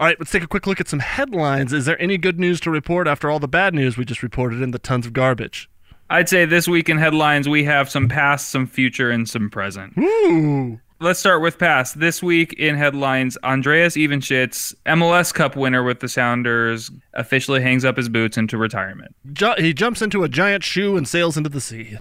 [0.00, 1.74] All right, let's take a quick look at some headlines.
[1.74, 4.62] Is there any good news to report after all the bad news we just reported
[4.62, 5.68] in the tons of garbage?
[6.08, 9.92] I'd say this week in headlines we have some past, some future, and some present.
[9.98, 10.80] Ooh.
[11.00, 12.00] Let's start with past.
[12.00, 17.98] This week in headlines, Andreas Ivanschitz, MLS Cup winner with the Sounders, officially hangs up
[17.98, 19.14] his boots into retirement.
[19.34, 21.98] Ju- he jumps into a giant shoe and sails into the sea.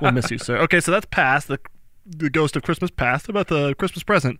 [0.00, 0.56] We'll miss you, sir.
[0.62, 1.48] Okay, so that's past.
[1.48, 1.58] The,
[2.06, 3.26] the ghost of Christmas past.
[3.26, 4.38] How about the Christmas present?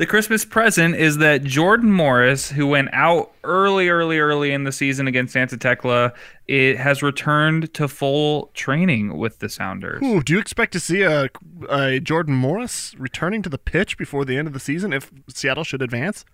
[0.00, 4.72] The Christmas present is that Jordan Morris, who went out early, early, early in the
[4.72, 6.14] season against Santa Tecla,
[6.48, 10.02] it has returned to full training with the Sounders.
[10.02, 11.28] Ooh, do you expect to see a,
[11.68, 15.64] a Jordan Morris returning to the pitch before the end of the season if Seattle
[15.64, 16.24] should advance?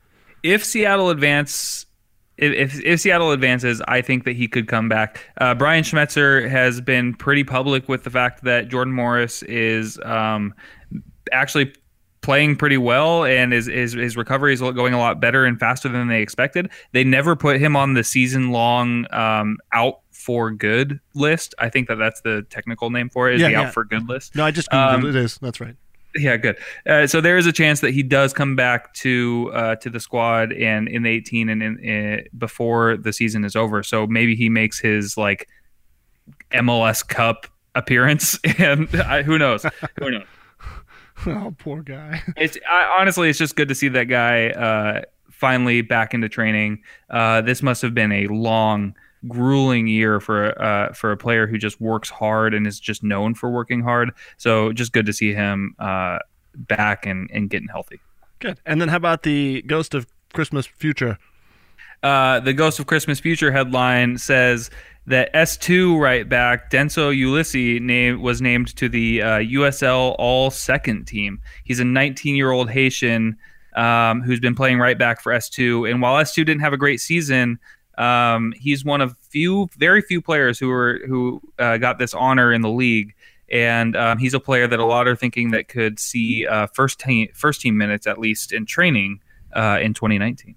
[0.44, 1.86] If Seattle advance,
[2.38, 5.28] if, if, if Seattle advances, I think that he could come back.
[5.40, 10.54] Uh, Brian Schmetzer has been pretty public with the fact that Jordan Morris is um,
[11.32, 11.74] actually
[12.26, 15.88] playing pretty well, and his, his his recovery is going a lot better and faster
[15.88, 16.68] than they expected.
[16.92, 21.54] They never put him on the season long um, out for good list.
[21.58, 23.36] I think that that's the technical name for it.
[23.36, 23.60] Is Yeah, the yeah.
[23.62, 24.34] out for good list.
[24.34, 25.16] No, I just googled Um, it.
[25.16, 25.38] Is.
[25.38, 25.76] That's right.
[26.16, 26.56] Yeah, good.
[26.86, 30.00] Uh, so there is a chance that he does come back to uh, to the
[30.00, 33.82] squad and in the 18 and in, in, before the season is over.
[33.82, 35.46] So maybe he makes his like
[36.52, 39.64] MLS Cup appearance, and I, who knows?
[40.00, 40.24] Who knows?
[41.26, 42.22] Oh, poor guy.
[42.36, 46.82] It's I, honestly, it's just good to see that guy uh, finally back into training.
[47.10, 48.94] Uh, this must have been a long,
[49.28, 53.34] grueling year for uh, for a player who just works hard and is just known
[53.34, 54.12] for working hard.
[54.36, 56.18] So just good to see him uh,
[56.54, 58.00] back and, and getting healthy.
[58.38, 58.60] Good.
[58.66, 61.18] And then how about the Ghost of Christmas Future?
[62.02, 64.70] Uh, the Ghost of Christmas Future headline says
[65.06, 71.06] that S2 right back Denso Ulysses name, was named to the uh, USL All Second
[71.06, 71.40] team.
[71.64, 73.36] He's a 19 year old Haitian
[73.76, 75.90] um, who's been playing right back for S2.
[75.90, 77.58] And while S2 didn't have a great season,
[77.98, 82.52] um, he's one of few, very few players who were who uh, got this honor
[82.52, 83.14] in the league.
[83.48, 86.98] And um, he's a player that a lot are thinking that could see uh, first
[86.98, 89.20] team first team minutes at least in training
[89.54, 90.56] uh, in 2019.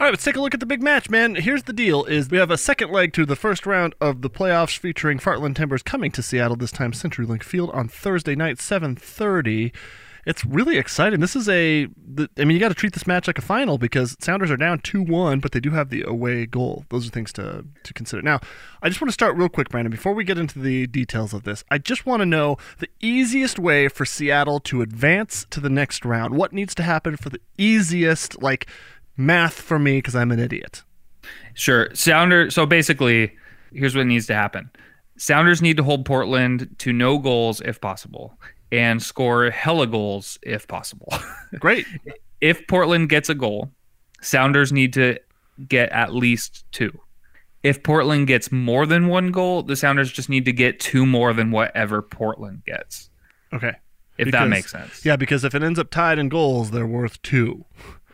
[0.00, 1.36] All right, let's take a look at the big match, man.
[1.36, 4.30] Here's the deal: is we have a second leg to the first round of the
[4.30, 9.72] playoffs, featuring Fartland Timbers coming to Seattle this time, CenturyLink Field on Thursday night, 7:30.
[10.26, 11.20] It's really exciting.
[11.20, 13.76] This is a, the, I mean, you got to treat this match like a final
[13.76, 16.86] because Sounders are down two-one, but they do have the away goal.
[16.88, 18.22] Those are things to to consider.
[18.22, 18.40] Now,
[18.82, 19.92] I just want to start real quick, Brandon.
[19.92, 23.60] Before we get into the details of this, I just want to know the easiest
[23.60, 26.34] way for Seattle to advance to the next round.
[26.34, 28.66] What needs to happen for the easiest, like
[29.16, 30.82] math for me because I'm an idiot.
[31.54, 31.88] Sure.
[31.94, 32.50] Sounder.
[32.50, 33.32] So basically,
[33.72, 34.70] here's what needs to happen
[35.16, 38.38] Sounders need to hold Portland to no goals if possible
[38.72, 41.12] and score hella goals if possible.
[41.58, 41.86] Great.
[42.40, 43.70] if Portland gets a goal,
[44.20, 45.18] Sounders need to
[45.68, 46.98] get at least two.
[47.62, 51.32] If Portland gets more than one goal, the Sounders just need to get two more
[51.32, 53.10] than whatever Portland gets.
[53.52, 53.72] Okay.
[54.18, 55.04] If that makes sense.
[55.04, 57.64] Yeah, because if it ends up tied in goals, they're worth two.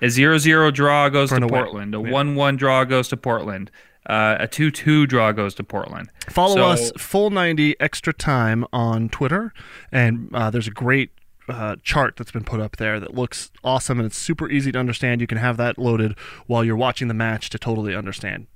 [0.02, 1.60] A 0-0 draw goes For to away.
[1.60, 1.94] Portland.
[1.94, 2.10] A Yeah.
[2.10, 3.70] 1-1 draw goes to Portland.
[4.08, 6.10] Uh, a 2-2 draw goes to Portland.
[6.28, 9.52] Follow So- us full 90 extra time on Twitter,
[9.92, 11.10] and uh, there's a great
[11.48, 14.78] uh, chart that's been put up there that looks awesome and it's super easy to
[14.78, 15.20] understand.
[15.20, 18.46] You can have that loaded while you're watching the match to totally understand.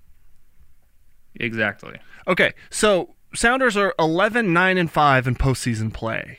[1.37, 1.99] Exactly.
[2.29, 6.39] Okay, so Sounders are 11, 9, and 5 in postseason play.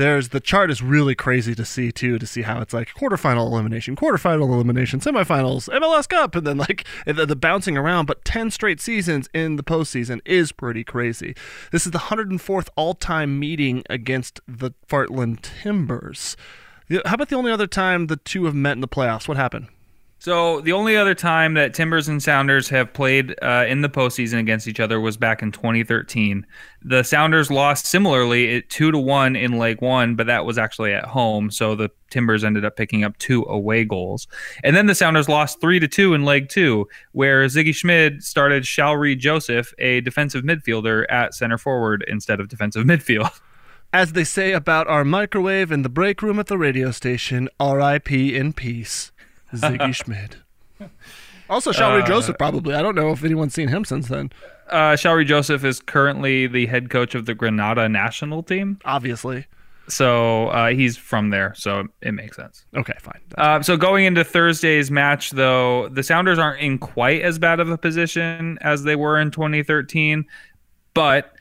[0.00, 3.46] There's the chart is really crazy to see too, to see how it's like quarterfinal
[3.48, 8.06] elimination, quarterfinal elimination, semifinals, MLS Cup, and then like the, the bouncing around.
[8.06, 11.34] But 10 straight seasons in the postseason is pretty crazy.
[11.70, 16.34] This is the 104th all-time meeting against the Fartland Timbers.
[17.04, 19.28] How about the only other time the two have met in the playoffs?
[19.28, 19.68] What happened?
[20.20, 24.38] So the only other time that Timbers and Sounders have played uh, in the postseason
[24.38, 26.46] against each other was back in 2013.
[26.82, 30.92] The Sounders lost similarly at two to one in Leg One, but that was actually
[30.92, 31.50] at home.
[31.50, 34.28] So the Timbers ended up picking up two away goals,
[34.62, 38.64] and then the Sounders lost three to two in Leg Two, where Sigi Schmid started
[38.64, 43.40] Shalrie Joseph, a defensive midfielder, at center forward instead of defensive midfield.
[43.90, 48.36] As they say about our microwave in the break room at the radio station, R.I.P.
[48.36, 49.12] in peace,
[49.52, 50.36] Sigi Schmid.
[51.48, 52.74] Also, Shalrie Joseph, probably.
[52.74, 54.30] I don't know if anyone's seen him since then.
[54.68, 58.78] Uh, Joseph is currently the head coach of the Grenada national team.
[58.84, 59.46] Obviously.
[59.88, 62.64] So uh, he's from there, so it makes sense.
[62.76, 63.20] Okay, fine.
[63.36, 67.68] Uh, so going into Thursday's match, though, the Sounders aren't in quite as bad of
[67.68, 70.24] a position as they were in 2013,
[70.94, 71.32] but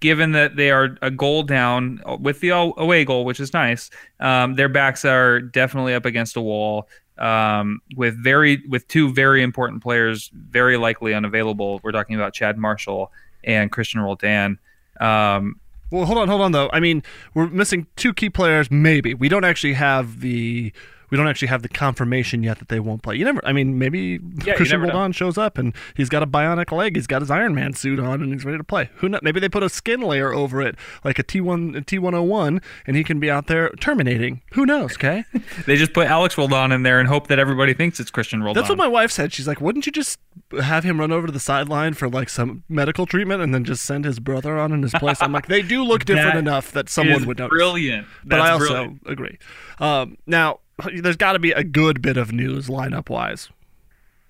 [0.00, 4.54] given that they are a goal down with the away goal, which is nice, um,
[4.54, 6.88] their backs are definitely up against a wall.
[7.18, 11.80] Um, with very with two very important players very likely unavailable.
[11.82, 13.10] We're talking about Chad Marshall
[13.44, 14.58] and Christian Roldan.
[15.00, 16.68] Um, Well, hold on, hold on, though.
[16.72, 17.02] I mean,
[17.32, 19.14] we're missing two key players, maybe.
[19.14, 20.72] We don't actually have the.
[21.10, 23.16] We don't actually have the confirmation yet that they won't play.
[23.16, 23.44] You never.
[23.46, 24.88] I mean, maybe you Christian know.
[24.88, 26.96] Roldan shows up and he's got a bionic leg.
[26.96, 28.90] He's got his Iron Man suit on and he's ready to play.
[28.96, 29.20] Who knows?
[29.22, 33.04] Maybe they put a skin layer over it, like a T1 a T101, and he
[33.04, 34.42] can be out there terminating.
[34.52, 34.94] Who knows?
[34.94, 35.24] Okay.
[35.66, 38.60] they just put Alex Roldan in there and hope that everybody thinks it's Christian Roldan.
[38.60, 39.32] That's what my wife said.
[39.32, 40.18] She's like, wouldn't you just
[40.60, 43.84] have him run over to the sideline for like some medical treatment and then just
[43.84, 45.20] send his brother on in his place?
[45.20, 47.50] I'm like, they do look different enough that someone would notice.
[47.50, 48.06] brilliant.
[48.24, 49.02] But I also brilliant.
[49.06, 49.38] agree.
[49.78, 50.60] Um, now,
[51.00, 53.48] there's got to be a good bit of news lineup wise.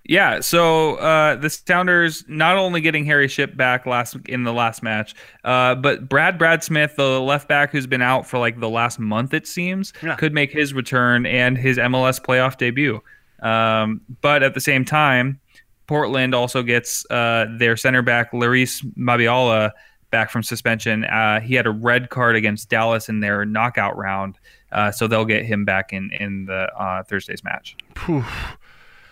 [0.08, 4.80] Yeah, so uh, the Sounders not only getting Harry Shipp back last in the last
[4.80, 8.68] match, uh, but Brad Brad Smith, the left back who's been out for like the
[8.70, 10.14] last month, it seems, Yeah.
[10.14, 13.02] could make his return and his MLS playoff debut.
[13.42, 15.40] Um, but at the same time,
[15.88, 19.72] Portland also gets uh, their center back Larrys Mabiala
[20.12, 21.04] back from suspension.
[21.04, 24.38] Uh, he had a red card against Dallas in their knockout round,
[24.72, 27.76] uh, so they'll get him back in in the uh, Thursday's match.
[27.94, 28.24] Phew.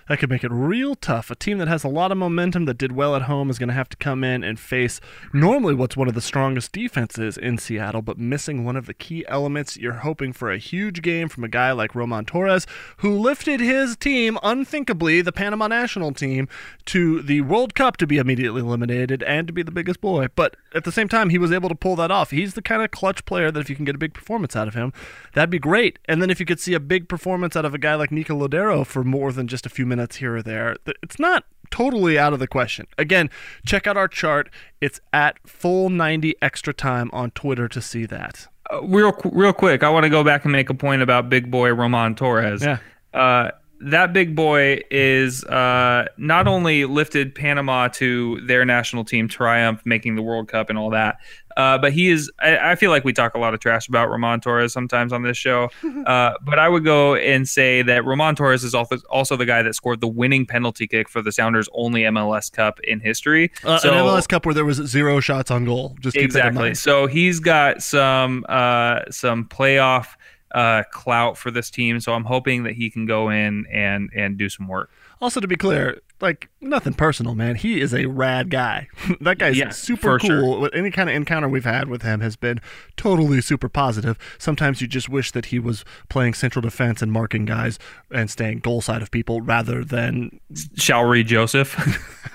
[0.09, 1.31] That could make it real tough.
[1.31, 3.71] A team that has a lot of momentum that did well at home is going
[3.71, 5.01] to have to come in and face
[5.33, 9.25] normally what's one of the strongest defenses in Seattle, but missing one of the key
[9.29, 9.79] elements.
[9.79, 12.67] You're hoping for a huge game from a guy like Roman Torres,
[12.99, 16.49] who lifted his team unthinkably, the Panama national team,
[16.87, 20.27] to the World Cup to be immediately eliminated and to be the biggest boy.
[20.37, 22.31] But at the same time, he was able to pull that off.
[22.31, 24.68] He's the kind of clutch player that if you can get a big performance out
[24.68, 24.93] of him,
[25.33, 25.99] that'd be great.
[26.07, 28.37] And then if you could see a big performance out of a guy like Nico
[28.37, 32.33] Lodeiro for more than just a few minutes here or there, it's not totally out
[32.33, 32.87] of the question.
[32.99, 33.31] Again,
[33.64, 34.51] check out our chart.
[34.81, 38.49] It's at full 90 extra time on Twitter to see that.
[38.72, 41.51] Uh, real real quick, I want to go back and make a point about big
[41.51, 42.62] boy Roman Torres.
[42.62, 42.79] Yeah.
[43.12, 43.51] Uh,
[43.85, 50.16] that big boy is uh, not only lifted Panama to their national team triumph, making
[50.16, 51.18] the World Cup and all that,
[51.57, 52.30] uh, but he is.
[52.41, 55.22] I, I feel like we talk a lot of trash about Roman Torres sometimes on
[55.22, 55.70] this show,
[56.07, 59.62] uh, but I would go and say that Roman Torres is also also the guy
[59.62, 63.53] that scored the winning penalty kick for the Sounders' only MLS Cup in history.
[63.62, 65.97] Uh, So- an MLS Cup where there was zero shots on goal.
[66.01, 66.62] Just keep that in exactly.
[66.62, 66.78] mind.
[66.78, 70.07] So he's got some uh, some playoff
[70.55, 72.01] uh, clout for this team.
[72.01, 74.91] So I'm hoping that he can go in and and do some work.
[75.21, 77.57] Also, to be clear, like nothing personal, man.
[77.57, 78.89] He is a rad guy.
[79.21, 80.41] that guy's Yeah, super for sure.
[80.41, 80.71] cool.
[80.73, 82.61] Any kind of encounter we've had with him has been
[82.97, 84.19] totally super positive.
[84.39, 87.79] Sometimes you just wish that he was playing central defense and marking guys
[88.11, 90.41] and staying goal side of people rather than.
[90.53, 91.75] Shalrie Joseph.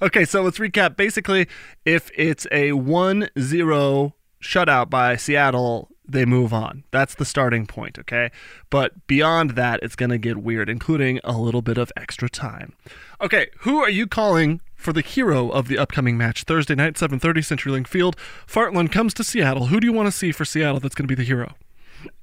[0.02, 0.96] Okay, so let's recap.
[0.98, 1.48] Basically,
[1.86, 4.14] if it's a 1 0
[4.44, 6.84] shutout by Seattle, they move on.
[6.92, 8.32] That's the starting point, okay?
[8.70, 12.74] But beyond that, it's going to get weird, including a little bit of extra time.
[13.22, 17.20] Okay, who are you calling for the hero of the upcoming match Thursday night, 7:30
[17.20, 18.18] CenturyLink Field?
[18.46, 19.68] Fartland comes to Seattle.
[19.68, 21.56] Who do you want to see for Seattle that's going to be the hero?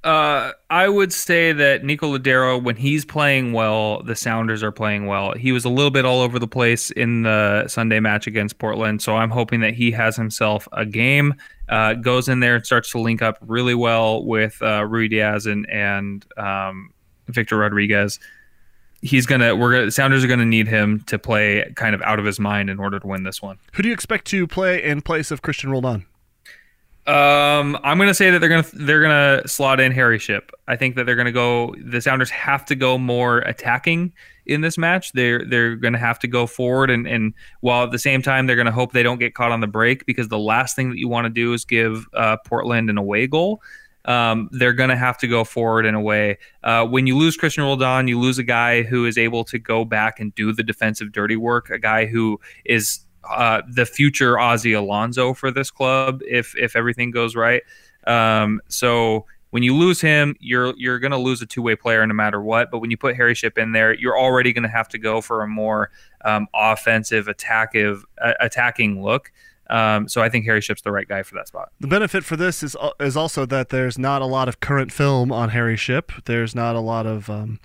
[0.03, 5.05] Uh, I would say that Nico Lodeiro, when he's playing well, the Sounders are playing
[5.05, 5.33] well.
[5.33, 9.01] He was a little bit all over the place in the Sunday match against Portland,
[9.01, 11.35] so I'm hoping that he has himself a game,
[11.71, 15.67] uh, goes in there and starts to link up really well with uh, Ruidiaz and
[15.69, 16.93] and um,
[17.27, 18.19] Victor Rodriguez.
[19.01, 19.55] He's gonna.
[19.55, 19.91] We're gonna.
[19.91, 22.99] Sounders are gonna need him to play kind of out of his mind in order
[22.99, 23.57] to win this one.
[23.73, 26.05] Who do you expect to play in place of Christian Roldan?
[27.07, 30.51] Um, I'm gonna say that they're gonna they're gonna slot in Harry Shipp.
[30.67, 31.73] I think that they're gonna go.
[31.83, 34.13] The Sounders have to go more attacking
[34.51, 35.11] in this match.
[35.13, 38.55] They're they're gonna have to go forward, and and while at the same time they're
[38.55, 41.07] gonna hope they don't get caught on the break because the last thing that you
[41.07, 43.61] want to do is give uh, Portland an away goal.
[44.05, 46.39] Um, they're going to have to go forward in a way.
[46.63, 49.85] Uh, when you lose Christian Roldan, you lose a guy who is able to go
[49.85, 54.75] back and do the defensive dirty work, a guy who is uh, the future Ozzy
[54.75, 57.61] Alonso for this club if if everything goes right.
[58.07, 62.05] Um, so when you lose him, you're you're going to lose a two way player
[62.05, 62.71] no matter what.
[62.71, 65.21] But when you put Harry Shipp in there, you're already going to have to go
[65.21, 65.91] for a more
[66.25, 69.31] um, offensive, attackive, uh, attacking look.
[69.69, 71.71] Um, so I think Harry Shipp's the right guy for that spot.
[71.79, 75.31] The benefit for this is is also that there's not a lot of current film
[75.31, 76.11] on Harry Shipp.
[76.25, 77.59] There's not a lot of um,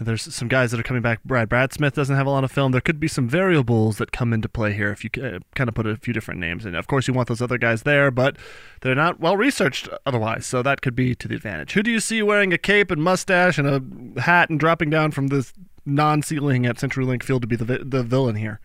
[0.00, 1.22] there's some guys that are coming back.
[1.24, 2.72] Brad Brad Smith doesn't have a lot of film.
[2.72, 5.74] There could be some variables that come into play here if you uh, kind of
[5.74, 6.74] put a few different names in.
[6.74, 8.36] Of course, you want those other guys there, but
[8.82, 10.46] they're not well researched otherwise.
[10.46, 11.72] So that could be to the advantage.
[11.72, 15.12] Who do you see wearing a cape and mustache and a hat and dropping down
[15.12, 15.52] from this
[15.84, 18.60] non-ceiling at CenturyLink Field to be the the villain here?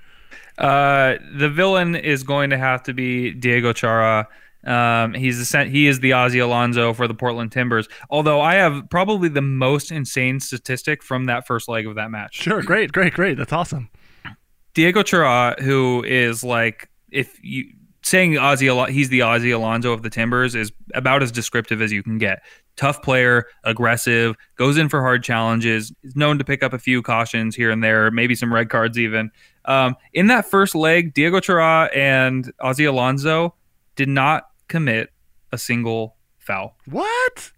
[0.57, 4.27] Uh, the villain is going to have to be Diego Chara.
[4.65, 7.87] Um, he's the he is the Ozzy Alonso for the Portland Timbers.
[8.09, 12.35] Although I have probably the most insane statistic from that first leg of that match.
[12.35, 13.37] Sure, great, great, great.
[13.37, 13.89] That's awesome.
[14.73, 17.65] Diego Chara, who is like if you
[18.03, 22.01] saying Ozzy, he's the Ozzy Alonso of the Timbers, is about as descriptive as you
[22.01, 22.41] can get.
[22.75, 27.01] Tough player, aggressive, goes in for hard challenges, is known to pick up a few
[27.01, 29.29] cautions here and there, maybe some red cards even.
[29.65, 33.53] Um, in that first leg, Diego Chara and Ozzy Alonso
[33.95, 35.11] did not commit
[35.51, 36.75] a single foul.
[36.87, 37.51] What?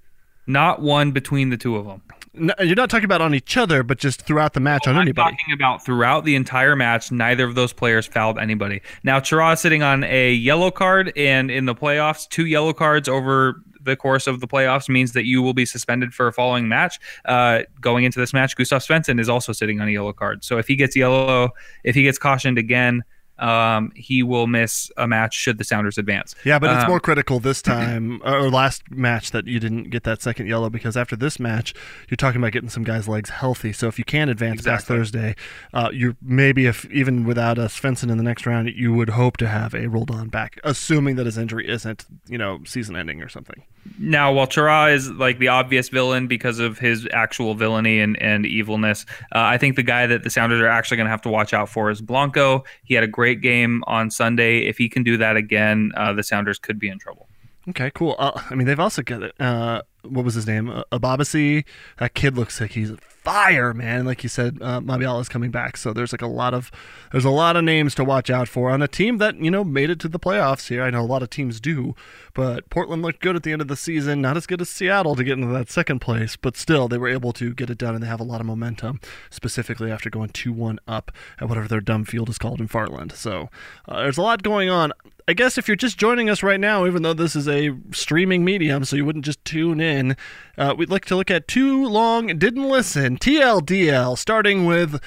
[0.46, 2.02] Not one between the two of them.
[2.34, 5.04] No, you're not talking about on each other, but just throughout the match on I'm
[5.04, 5.38] anybody.
[5.38, 8.82] talking about throughout the entire match, neither of those players fouled anybody.
[9.04, 13.08] Now, Chara is sitting on a yellow card, and in the playoffs, two yellow cards
[13.08, 16.68] over the course of the playoffs means that you will be suspended for a following
[16.68, 17.00] match.
[17.26, 20.44] Uh, going into this match, Gustav Svensson is also sitting on a yellow card.
[20.44, 21.52] So if he gets yellow,
[21.84, 23.04] if he gets cautioned again,
[23.44, 26.34] um, he will miss a match should the Sounders advance.
[26.46, 30.04] Yeah, but it's Um, more critical this time or last match that you didn't get
[30.04, 31.74] that second yellow because after this match,
[32.10, 33.74] you're talking about getting some guys' legs healthy.
[33.74, 35.36] So if you can advance past Thursday,
[35.74, 39.36] uh, you maybe if even without a Svensson in the next round, you would hope
[39.38, 43.28] to have a Roldan back, assuming that his injury isn't you know season ending or
[43.28, 43.64] something.
[44.00, 48.46] Now, while Chara is like the obvious villain because of his actual villainy and, and
[48.46, 51.30] evilness, uh, I think the guy that the Sounders are actually going to have to
[51.30, 52.64] watch out for is Blanco.
[52.86, 54.66] He had a great game on Sunday.
[54.66, 57.28] If he can do that again, uh, the Sounders could be in trouble.
[57.70, 58.16] Okay, cool.
[58.20, 60.70] Uh, I mean, they've also got uh, what was his name?
[60.70, 61.64] Uh, Ebobisse.
[61.98, 62.92] That kid looks like he's
[63.24, 64.06] fire, man.
[64.06, 66.72] Like you said, uh, Mabiala is coming back, so there's like a lot of
[67.12, 69.64] there's a lot of names to watch out for on a team that you know
[69.64, 70.84] made it to the playoffs here.
[70.84, 71.96] I know a lot of teams do,
[72.34, 74.22] but Portland looked good at the end of the season.
[74.22, 77.08] Not as good as Seattle to get into that second place, but still they were
[77.08, 79.00] able to get it done, and they have a lot of momentum,
[79.30, 83.14] specifically after going two one up at whatever their dumb field is called in Fartland.
[83.14, 83.50] So
[83.88, 84.92] uh, there's a lot going on.
[85.26, 88.44] I guess if you're just joining us right now, even though this is a streaming
[88.44, 90.18] medium, so you wouldn't just tune in,
[90.58, 95.00] uh, we'd like to look at Too Long Didn't Listen, TLDL, starting with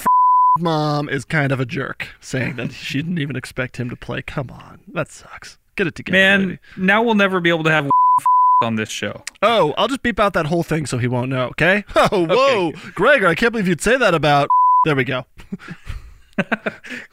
[0.58, 4.22] Mom is kind of a jerk, saying that she didn't even expect him to play.
[4.22, 5.58] Come on, that sucks.
[5.76, 6.16] Get it together.
[6.16, 6.58] Man, lady.
[6.76, 7.90] now we'll never be able to have
[8.62, 9.22] on this show.
[9.42, 11.84] Oh, I'll just beep out that whole thing so he won't know, okay?
[11.94, 12.72] Oh, whoa.
[12.94, 14.48] Gregor, I can't believe you'd say that about.
[14.86, 15.26] There we go.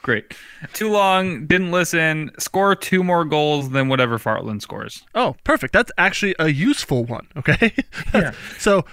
[0.02, 0.34] Great.
[0.72, 5.04] Too long, didn't listen, score two more goals than whatever Fartland scores.
[5.14, 5.72] Oh, perfect.
[5.72, 7.28] That's actually a useful one.
[7.36, 7.72] Okay.
[8.12, 8.32] Yeah.
[8.58, 8.84] so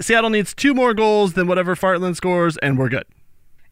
[0.00, 3.04] Seattle needs two more goals than whatever Fartland scores, and we're good.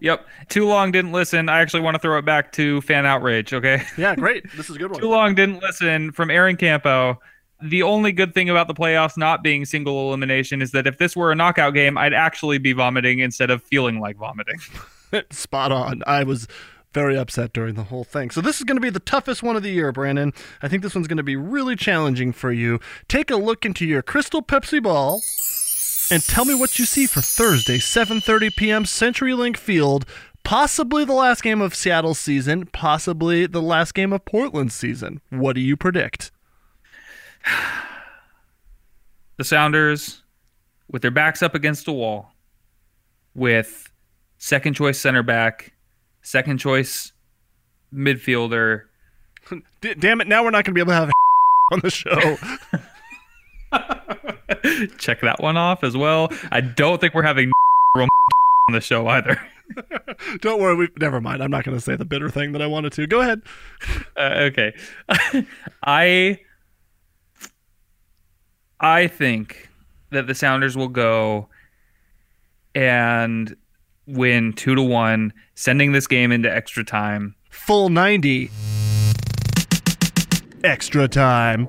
[0.00, 0.26] Yep.
[0.48, 1.48] Too long, didn't listen.
[1.48, 3.82] I actually want to throw it back to fan outrage, okay?
[3.96, 4.44] Yeah, great.
[4.56, 5.00] This is a good one.
[5.00, 7.18] Too long, didn't listen from Aaron Campo.
[7.62, 11.16] The only good thing about the playoffs not being single elimination is that if this
[11.16, 14.58] were a knockout game, I'd actually be vomiting instead of feeling like vomiting.
[15.30, 16.02] Spot on.
[16.06, 16.46] I was
[16.92, 18.30] very upset during the whole thing.
[18.30, 20.32] So this is going to be the toughest one of the year, Brandon.
[20.62, 22.80] I think this one's going to be really challenging for you.
[23.08, 25.20] Take a look into your Crystal Pepsi ball
[26.10, 28.84] and tell me what you see for Thursday, 7:30 p.m.
[28.84, 30.06] CenturyLink Field.
[30.44, 35.20] Possibly the last game of Seattle's season, possibly the last game of Portland's season.
[35.30, 36.30] What do you predict?
[39.36, 40.22] the Sounders,
[40.88, 42.32] with their backs up against a wall,
[43.34, 43.92] with
[44.38, 45.72] second choice center back,
[46.22, 47.12] second choice
[47.92, 48.82] midfielder,
[49.80, 51.10] D- damn it, now we're not going to be able to have
[51.72, 52.36] on the show.
[54.98, 56.32] check that one off as well.
[56.50, 57.50] I don't think we're having
[58.68, 59.40] on the show either.
[60.40, 61.42] Don't worry, we never mind.
[61.42, 63.06] I'm not going to say the bitter thing that I wanted to.
[63.06, 63.42] Go ahead.
[64.16, 64.74] Uh, okay.
[65.84, 66.40] I
[68.80, 69.68] I think
[70.10, 71.48] that the Sounders will go
[72.74, 73.56] and
[74.06, 77.34] win 2 to 1, sending this game into extra time.
[77.50, 78.50] Full 90.
[80.62, 81.68] Extra time.